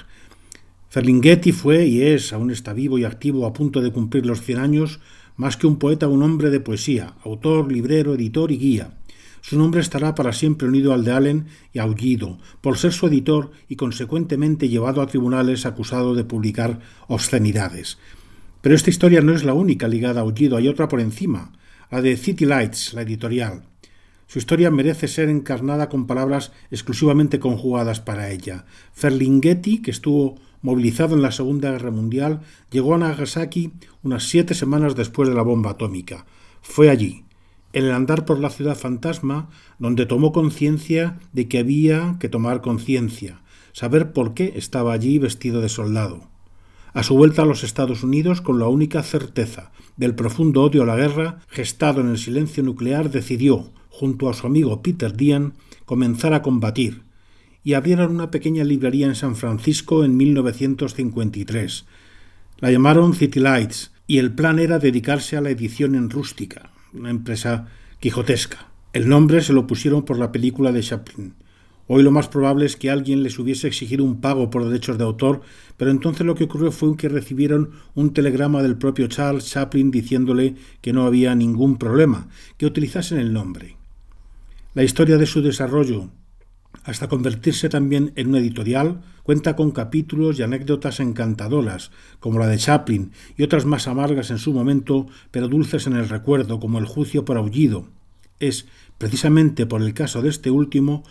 Ferlinghetti 0.89 1.51
fue 1.51 1.85
y 1.85 2.01
es, 2.01 2.33
aún 2.33 2.49
está 2.49 2.73
vivo 2.73 2.97
y 2.97 3.03
activo 3.03 3.45
a 3.45 3.53
punto 3.53 3.79
de 3.81 3.91
cumplir 3.91 4.25
los 4.25 4.41
100 4.41 4.57
años, 4.57 5.01
más 5.35 5.55
que 5.55 5.67
un 5.67 5.77
poeta, 5.77 6.07
un 6.07 6.23
hombre 6.23 6.49
de 6.49 6.59
poesía, 6.59 7.13
autor, 7.23 7.71
librero, 7.71 8.15
editor 8.15 8.51
y 8.51 8.57
guía 8.57 8.97
su 9.43 9.59
nombre 9.59 9.81
estará 9.81 10.15
para 10.15 10.31
siempre 10.31 10.69
unido 10.69 10.93
al 10.93 11.03
de 11.03 11.11
Allen 11.11 11.47
y 11.73 11.79
Aullido, 11.79 12.39
por 12.61 12.77
ser 12.77 12.93
su 12.93 13.07
editor 13.07 13.51
y 13.67 13.75
consecuentemente 13.75 14.69
llevado 14.69 15.01
a 15.01 15.07
tribunales 15.07 15.65
acusado 15.65 16.15
de 16.15 16.23
publicar 16.23 16.79
obscenidades. 17.09 17.97
Pero 18.61 18.73
esta 18.73 18.89
historia 18.89 19.19
no 19.19 19.33
es 19.33 19.43
la 19.43 19.53
única 19.53 19.89
ligada 19.89 20.21
a 20.21 20.23
Aullido, 20.23 20.55
hay 20.55 20.69
otra 20.69 20.87
por 20.87 21.01
encima, 21.01 21.51
la 21.91 22.01
de 22.01 22.15
City 22.15 22.45
Lights, 22.45 22.93
la 22.93 23.01
editorial. 23.01 23.63
Su 24.27 24.39
historia 24.39 24.71
merece 24.71 25.09
ser 25.09 25.27
encarnada 25.27 25.89
con 25.89 26.07
palabras 26.07 26.53
exclusivamente 26.71 27.39
conjugadas 27.39 27.99
para 27.99 28.31
ella. 28.31 28.63
Ferlinghetti, 28.93 29.81
que 29.81 29.91
estuvo 29.91 30.39
movilizado 30.61 31.15
en 31.15 31.21
la 31.21 31.33
Segunda 31.33 31.71
Guerra 31.71 31.91
Mundial, 31.91 32.39
llegó 32.71 32.95
a 32.95 32.97
Nagasaki 32.97 33.73
unas 34.03 34.23
siete 34.23 34.53
semanas 34.53 34.95
después 34.95 35.27
de 35.27 35.35
la 35.35 35.41
bomba 35.41 35.71
atómica. 35.71 36.25
Fue 36.61 36.89
allí, 36.89 37.22
en 37.73 37.85
el 37.85 37.91
andar 37.91 38.25
por 38.25 38.39
la 38.39 38.49
ciudad 38.49 38.77
fantasma, 38.77 39.49
donde 39.79 40.05
tomó 40.05 40.31
conciencia 40.31 41.19
de 41.33 41.47
que 41.47 41.59
había 41.59 42.17
que 42.19 42.29
tomar 42.29 42.61
conciencia, 42.61 43.41
saber 43.73 44.13
por 44.13 44.33
qué 44.33 44.53
estaba 44.55 44.93
allí 44.93 45.19
vestido 45.19 45.59
de 45.59 45.69
soldado. 45.69 46.29
A 46.93 47.01
su 47.01 47.15
vuelta 47.15 47.41
a 47.41 47.45
los 47.45 47.63
Estados 47.63 48.03
Unidos, 48.03 48.41
con 48.41 48.59
la 48.59 48.67
única 48.67 49.01
certeza 49.01 49.71
del 49.97 50.13
profundo 50.13 50.61
odio 50.61 50.83
a 50.83 50.85
la 50.85 50.95
guerra, 50.95 51.39
gestado 51.49 52.01
en 52.01 52.09
el 52.09 52.19
silencio 52.19 52.61
nuclear, 52.63 53.09
decidió, 53.09 53.71
junto 53.89 54.29
a 54.29 54.33
su 54.33 54.45
amigo 54.45 54.81
Peter 54.83 55.13
Dean, 55.13 55.53
comenzar 55.85 56.33
a 56.33 56.43
combatir, 56.43 57.01
y 57.63 57.73
abrieron 57.73 58.11
una 58.11 58.29
pequeña 58.29 58.63
librería 58.63 59.07
en 59.07 59.15
San 59.15 59.35
Francisco 59.35 60.03
en 60.03 60.17
1953. 60.17 61.85
La 62.59 62.71
llamaron 62.71 63.15
City 63.15 63.39
Lights, 63.39 63.91
y 64.05 64.19
el 64.19 64.33
plan 64.33 64.59
era 64.59 64.77
dedicarse 64.77 65.37
a 65.37 65.41
la 65.41 65.49
edición 65.49 65.95
en 65.95 66.09
rústica, 66.09 66.72
una 66.93 67.09
empresa 67.09 67.67
quijotesca. 67.99 68.67
El 68.93 69.09
nombre 69.09 69.41
se 69.41 69.53
lo 69.53 69.65
pusieron 69.65 70.03
por 70.03 70.17
la 70.17 70.31
película 70.31 70.71
de 70.71 70.81
Chaplin. 70.81 71.33
Hoy 71.87 72.01
lo 72.01 72.11
más 72.11 72.29
probable 72.29 72.65
es 72.65 72.77
que 72.77 72.89
alguien 72.89 73.23
les 73.23 73.37
hubiese 73.39 73.67
exigido 73.67 74.05
un 74.05 74.21
pago 74.21 74.49
por 74.49 74.65
derechos 74.65 74.97
de 74.97 75.03
autor, 75.03 75.41
pero 75.75 75.91
entonces 75.91 76.25
lo 76.25 76.35
que 76.35 76.45
ocurrió 76.45 76.71
fue 76.71 76.95
que 76.95 77.09
recibieron 77.09 77.71
un 77.93 78.13
telegrama 78.13 78.61
del 78.61 78.77
propio 78.77 79.07
Charles 79.07 79.49
Chaplin 79.49 79.91
diciéndole 79.91 80.55
que 80.81 80.93
no 80.93 81.05
había 81.05 81.35
ningún 81.35 81.77
problema, 81.77 82.29
que 82.57 82.65
utilizasen 82.65 83.19
el 83.19 83.33
nombre. 83.33 83.75
La 84.73 84.83
historia 84.83 85.17
de 85.17 85.25
su 85.25 85.41
desarrollo, 85.41 86.09
hasta 86.83 87.09
convertirse 87.09 87.67
también 87.67 88.13
en 88.15 88.29
una 88.29 88.39
editorial, 88.39 89.01
cuenta 89.23 89.55
con 89.55 89.71
capítulos 89.71 90.37
y 90.37 90.43
anécdotas 90.43 90.99
encantadoras, 90.99 91.91
como 92.19 92.39
la 92.39 92.47
de 92.47 92.57
Chaplin, 92.57 93.11
y 93.37 93.43
otras 93.43 93.65
más 93.65 93.87
amargas 93.87 94.29
en 94.29 94.37
su 94.37 94.53
momento, 94.53 95.07
pero 95.31 95.47
dulces 95.47 95.87
en 95.87 95.95
el 95.95 96.09
recuerdo, 96.09 96.59
como 96.59 96.77
el 96.77 96.85
juicio 96.85 97.25
por 97.25 97.37
aullido. 97.37 97.87
Es, 98.39 98.67
precisamente 98.97 99.65
por 99.65 99.81
el 99.81 99.93
caso 99.93 100.21
de 100.21 100.29
este 100.29 100.51
último, 100.51 101.03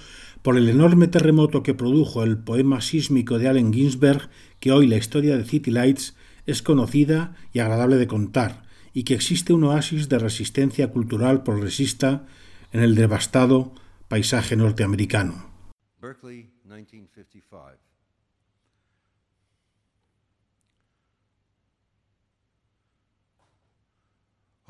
por 0.43 0.57
el 0.57 0.69
enorme 0.69 1.09
terremoto 1.09 1.63
que 1.63 1.75
produjo 1.75 2.23
el 2.23 2.37
poema 2.37 2.81
sísmico 2.81 3.39
de 3.39 3.49
Allen 3.49 3.73
Ginsberg, 3.73 4.29
que 4.61 4.73
hoy 4.73 4.87
la 4.87 4.97
historia 4.97 5.37
de 5.37 5.45
City 5.45 5.71
Lights 5.71 6.15
es 6.47 6.63
conocida 6.63 7.37
y 7.53 7.61
agradable 7.61 7.97
de 7.97 8.07
contar, 8.07 8.65
y 8.93 9.05
que 9.05 9.15
existe 9.15 9.53
un 9.53 9.65
oasis 9.65 10.09
de 10.09 10.19
resistencia 10.19 10.91
cultural 10.91 11.43
progresista 11.43 12.27
en 12.73 12.81
el 12.81 12.95
devastado 12.95 13.73
paisaje 14.09 14.57
norteamericano. 14.57 15.47
Berkeley, 16.01 16.51
1955. 16.65 17.92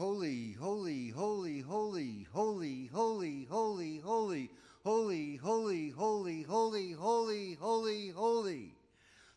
Holy, 0.03 0.57
holy, 0.59 1.11
holy, 1.11 1.61
holy, 1.61 2.27
holy, 2.33 2.91
holy, 2.93 3.47
holy, 3.49 4.01
holy, 4.03 4.51
holy, 4.83 5.37
holy, 5.37 5.91
holy, 5.91 6.43
holy, 6.43 6.93
holy, 6.93 7.55
holy, 7.55 8.09
holy. 8.09 8.75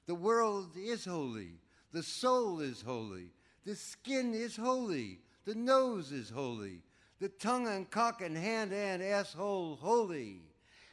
The 0.08 0.15
world 0.15 0.71
is 0.75 1.06
holy. 1.06 1.51
The 1.91 2.01
soul 2.01 2.62
is 2.62 2.82
holy. 2.82 3.28
The 3.63 3.75
skin 3.75 4.34
is 4.34 4.56
holy. 4.56 5.19
The 5.45 5.54
nose 5.54 6.11
is 6.11 6.32
holy. 6.32 6.80
The 7.20 7.30
tongue 7.30 7.68
and 7.68 7.88
cock 7.91 8.24
and 8.24 8.36
hand 8.36 8.74
and 8.74 9.03
asshole 9.03 9.78
holy. 9.80 10.41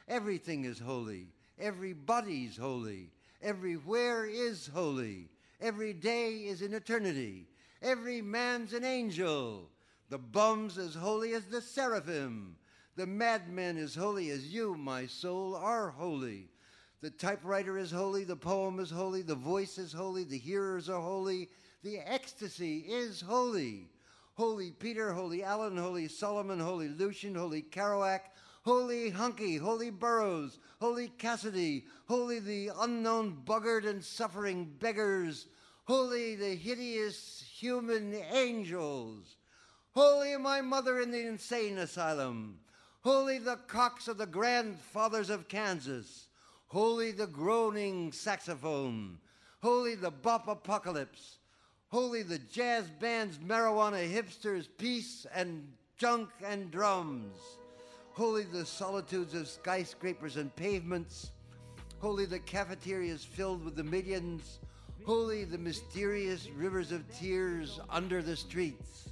Everything 0.07 0.65
is 0.65 0.77
holy. 0.77 1.29
Everybody's 1.57 2.57
holy. 2.57 3.09
Everywhere 3.41 4.27
is 4.27 4.69
holy. 4.71 5.29
Every 5.59 5.93
day 5.93 6.29
is 6.45 6.61
an 6.61 6.75
eternity. 6.75 7.47
Every 7.83 8.21
man's 8.21 8.71
an 8.71 8.85
angel. 8.85 9.69
The 10.09 10.17
bum's 10.17 10.77
as 10.77 10.95
holy 10.95 11.33
as 11.33 11.45
the 11.45 11.61
seraphim. 11.61 12.55
The 12.95 13.05
madman 13.05 13.77
is 13.77 13.93
holy 13.93 14.29
as 14.29 14.53
you, 14.53 14.75
my 14.75 15.05
soul, 15.05 15.53
are 15.53 15.89
holy. 15.89 16.47
The 17.01 17.09
typewriter 17.09 17.77
is 17.77 17.91
holy. 17.91 18.23
The 18.23 18.37
poem 18.37 18.79
is 18.79 18.89
holy. 18.89 19.21
The 19.21 19.35
voice 19.35 19.77
is 19.77 19.91
holy. 19.91 20.23
The 20.23 20.37
hearers 20.37 20.87
are 20.87 21.01
holy. 21.01 21.49
The 21.83 21.99
ecstasy 21.99 22.85
is 22.87 23.19
holy. 23.19 23.89
Holy 24.35 24.71
Peter, 24.71 25.11
Holy 25.11 25.43
Allen, 25.43 25.75
Holy 25.75 26.07
Solomon, 26.07 26.61
Holy 26.61 26.87
Lucian, 26.87 27.35
Holy 27.35 27.61
Kerouac, 27.61 28.21
Holy 28.63 29.11
Huncke, 29.11 29.59
Holy 29.59 29.89
Burroughs, 29.89 30.59
Holy 30.79 31.09
Cassidy, 31.09 31.85
Holy 32.07 32.39
the 32.39 32.71
unknown 32.79 33.41
buggard 33.45 33.85
and 33.85 34.01
suffering 34.01 34.71
beggars, 34.79 35.47
Holy 35.85 36.35
the 36.35 36.55
hideous 36.55 37.43
human 37.57 38.13
angels, 38.31 39.35
Holy 39.93 40.37
my 40.37 40.61
mother 40.61 41.01
in 41.01 41.11
the 41.11 41.27
insane 41.27 41.77
asylum, 41.77 42.59
Holy 43.03 43.37
the 43.37 43.57
cocks 43.67 44.07
of 44.07 44.17
the 44.17 44.25
grandfathers 44.25 45.29
of 45.29 45.49
Kansas, 45.49 46.27
Holy 46.67 47.11
the 47.11 47.27
groaning 47.27 48.13
saxophone, 48.13 49.17
Holy 49.61 49.95
the 49.95 50.09
bop 50.09 50.47
apocalypse, 50.47 51.39
Holy 51.89 52.23
the 52.23 52.39
jazz 52.39 52.89
bands, 53.01 53.37
marijuana 53.37 54.09
hipsters, 54.09 54.69
peace 54.77 55.27
and 55.35 55.67
junk 55.97 56.29
and 56.45 56.71
drums. 56.71 57.35
Holy 58.13 58.43
the 58.43 58.65
solitudes 58.65 59.33
of 59.33 59.49
skyscrapers 59.49 60.37
and 60.37 60.55
pavements. 60.55 61.31
Holy 61.99 62.25
the 62.25 62.39
cafeterias 62.39 63.25
filled 63.25 63.65
with 63.65 63.75
the 63.75 63.83
millions. 63.83 64.59
Holy 65.05 65.43
the 65.43 65.57
mysterious 65.57 66.49
rivers 66.51 66.93
of 66.93 67.03
tears 67.13 67.81
under 67.89 68.21
the 68.21 68.37
streets. 68.37 69.09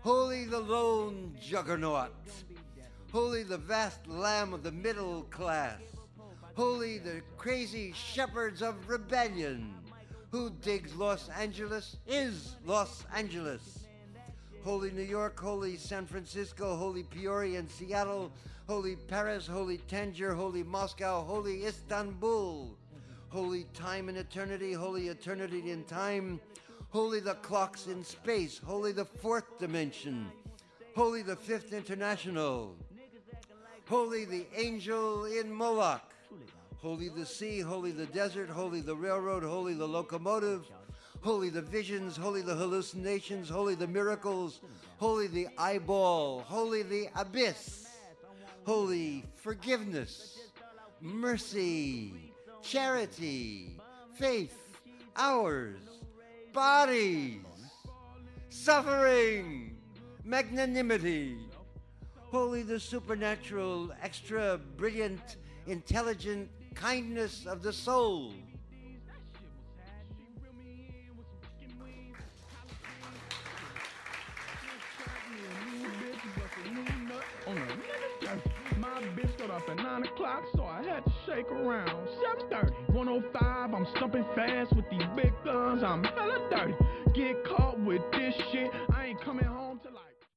Holy 0.00 0.44
the 0.44 0.58
lone 0.58 1.36
juggernaut. 1.40 2.10
Holy 3.12 3.44
the 3.44 3.56
vast 3.56 4.04
lamb 4.08 4.52
of 4.52 4.64
the 4.64 4.72
middle 4.72 5.22
class. 5.30 5.80
Holy 6.56 6.98
the 6.98 7.22
crazy 7.36 7.92
shepherds 7.92 8.62
of 8.62 8.88
rebellion. 8.88 9.72
Who 10.32 10.50
digs 10.60 10.96
Los 10.96 11.28
Angeles 11.28 11.96
is 12.08 12.56
Los 12.66 13.04
Angeles. 13.14 13.86
Holy 14.64 14.90
New 14.90 15.02
York, 15.02 15.38
holy 15.38 15.76
San 15.76 16.04
Francisco, 16.04 16.74
holy 16.74 17.04
Peoria 17.04 17.60
and 17.60 17.70
Seattle, 17.70 18.32
holy 18.66 18.96
Paris, 18.96 19.46
holy 19.46 19.78
Tangier, 19.78 20.34
holy 20.34 20.64
Moscow, 20.64 21.22
holy 21.22 21.64
Istanbul, 21.64 22.76
holy 23.28 23.64
time 23.74 24.08
and 24.08 24.18
eternity, 24.18 24.72
holy 24.72 25.08
eternity 25.08 25.70
in 25.70 25.84
time, 25.84 26.40
holy 26.90 27.20
the 27.20 27.34
clocks 27.34 27.86
in 27.86 28.02
space, 28.04 28.60
holy 28.64 28.92
the 28.92 29.04
fourth 29.04 29.58
dimension, 29.58 30.26
holy 30.94 31.22
the 31.22 31.36
fifth 31.36 31.72
international, 31.72 32.74
holy 33.88 34.24
the 34.24 34.46
angel 34.56 35.26
in 35.26 35.52
Moloch, 35.52 36.02
holy 36.78 37.08
the 37.08 37.26
sea, 37.26 37.60
holy 37.60 37.92
the 37.92 38.06
desert, 38.06 38.48
holy 38.48 38.80
the 38.80 38.94
railroad, 38.94 39.42
holy 39.42 39.74
the 39.74 39.86
locomotive, 39.86 40.66
holy 41.20 41.50
the 41.50 41.62
visions, 41.62 42.16
holy 42.16 42.42
the 42.42 42.54
hallucinations, 42.54 43.48
holy 43.48 43.74
the 43.74 43.86
miracles, 43.86 44.60
holy 44.98 45.26
the 45.26 45.48
eyeball, 45.58 46.40
holy 46.40 46.82
the 46.82 47.08
abyss, 47.14 47.86
holy 48.64 49.24
forgiveness, 49.36 50.38
mercy, 51.00 52.27
charity, 52.62 53.78
faith, 54.14 54.56
ours, 55.16 55.80
bodies, 56.52 57.40
suffering, 58.50 59.76
magnanimity, 60.24 61.36
holy 62.30 62.62
the 62.62 62.78
supernatural, 62.78 63.90
extra 64.02 64.58
brilliant, 64.76 65.36
intelligent 65.66 66.50
kindness 66.74 67.46
of 67.46 67.62
the 67.62 67.72
soul. 67.72 68.32
Up 79.58 79.68
at 79.68 79.76
9 79.76 80.02
o'clock, 80.04 80.44
so 80.54 80.64
I 80.64 80.82
had 80.84 81.04
to 81.04 81.12
shake 81.26 81.50
around. 81.50 81.90
7.30, 82.50 82.94
105, 82.94 83.74
I'm 83.74 83.86
stumping 83.96 84.24
fast 84.34 84.74
with 84.74 84.88
these 84.90 85.02
big 85.16 85.32
guns, 85.44 85.82
I'm 85.82 86.04
hella 86.04 86.48
dirty. 86.50 86.74
Get 87.14 87.44
caught 87.44 87.78
with 87.80 88.02
this 88.12 88.34
shit, 88.52 88.70
I 88.94 89.06
ain't 89.06 89.24
coming 89.24 89.44
home. 89.44 89.58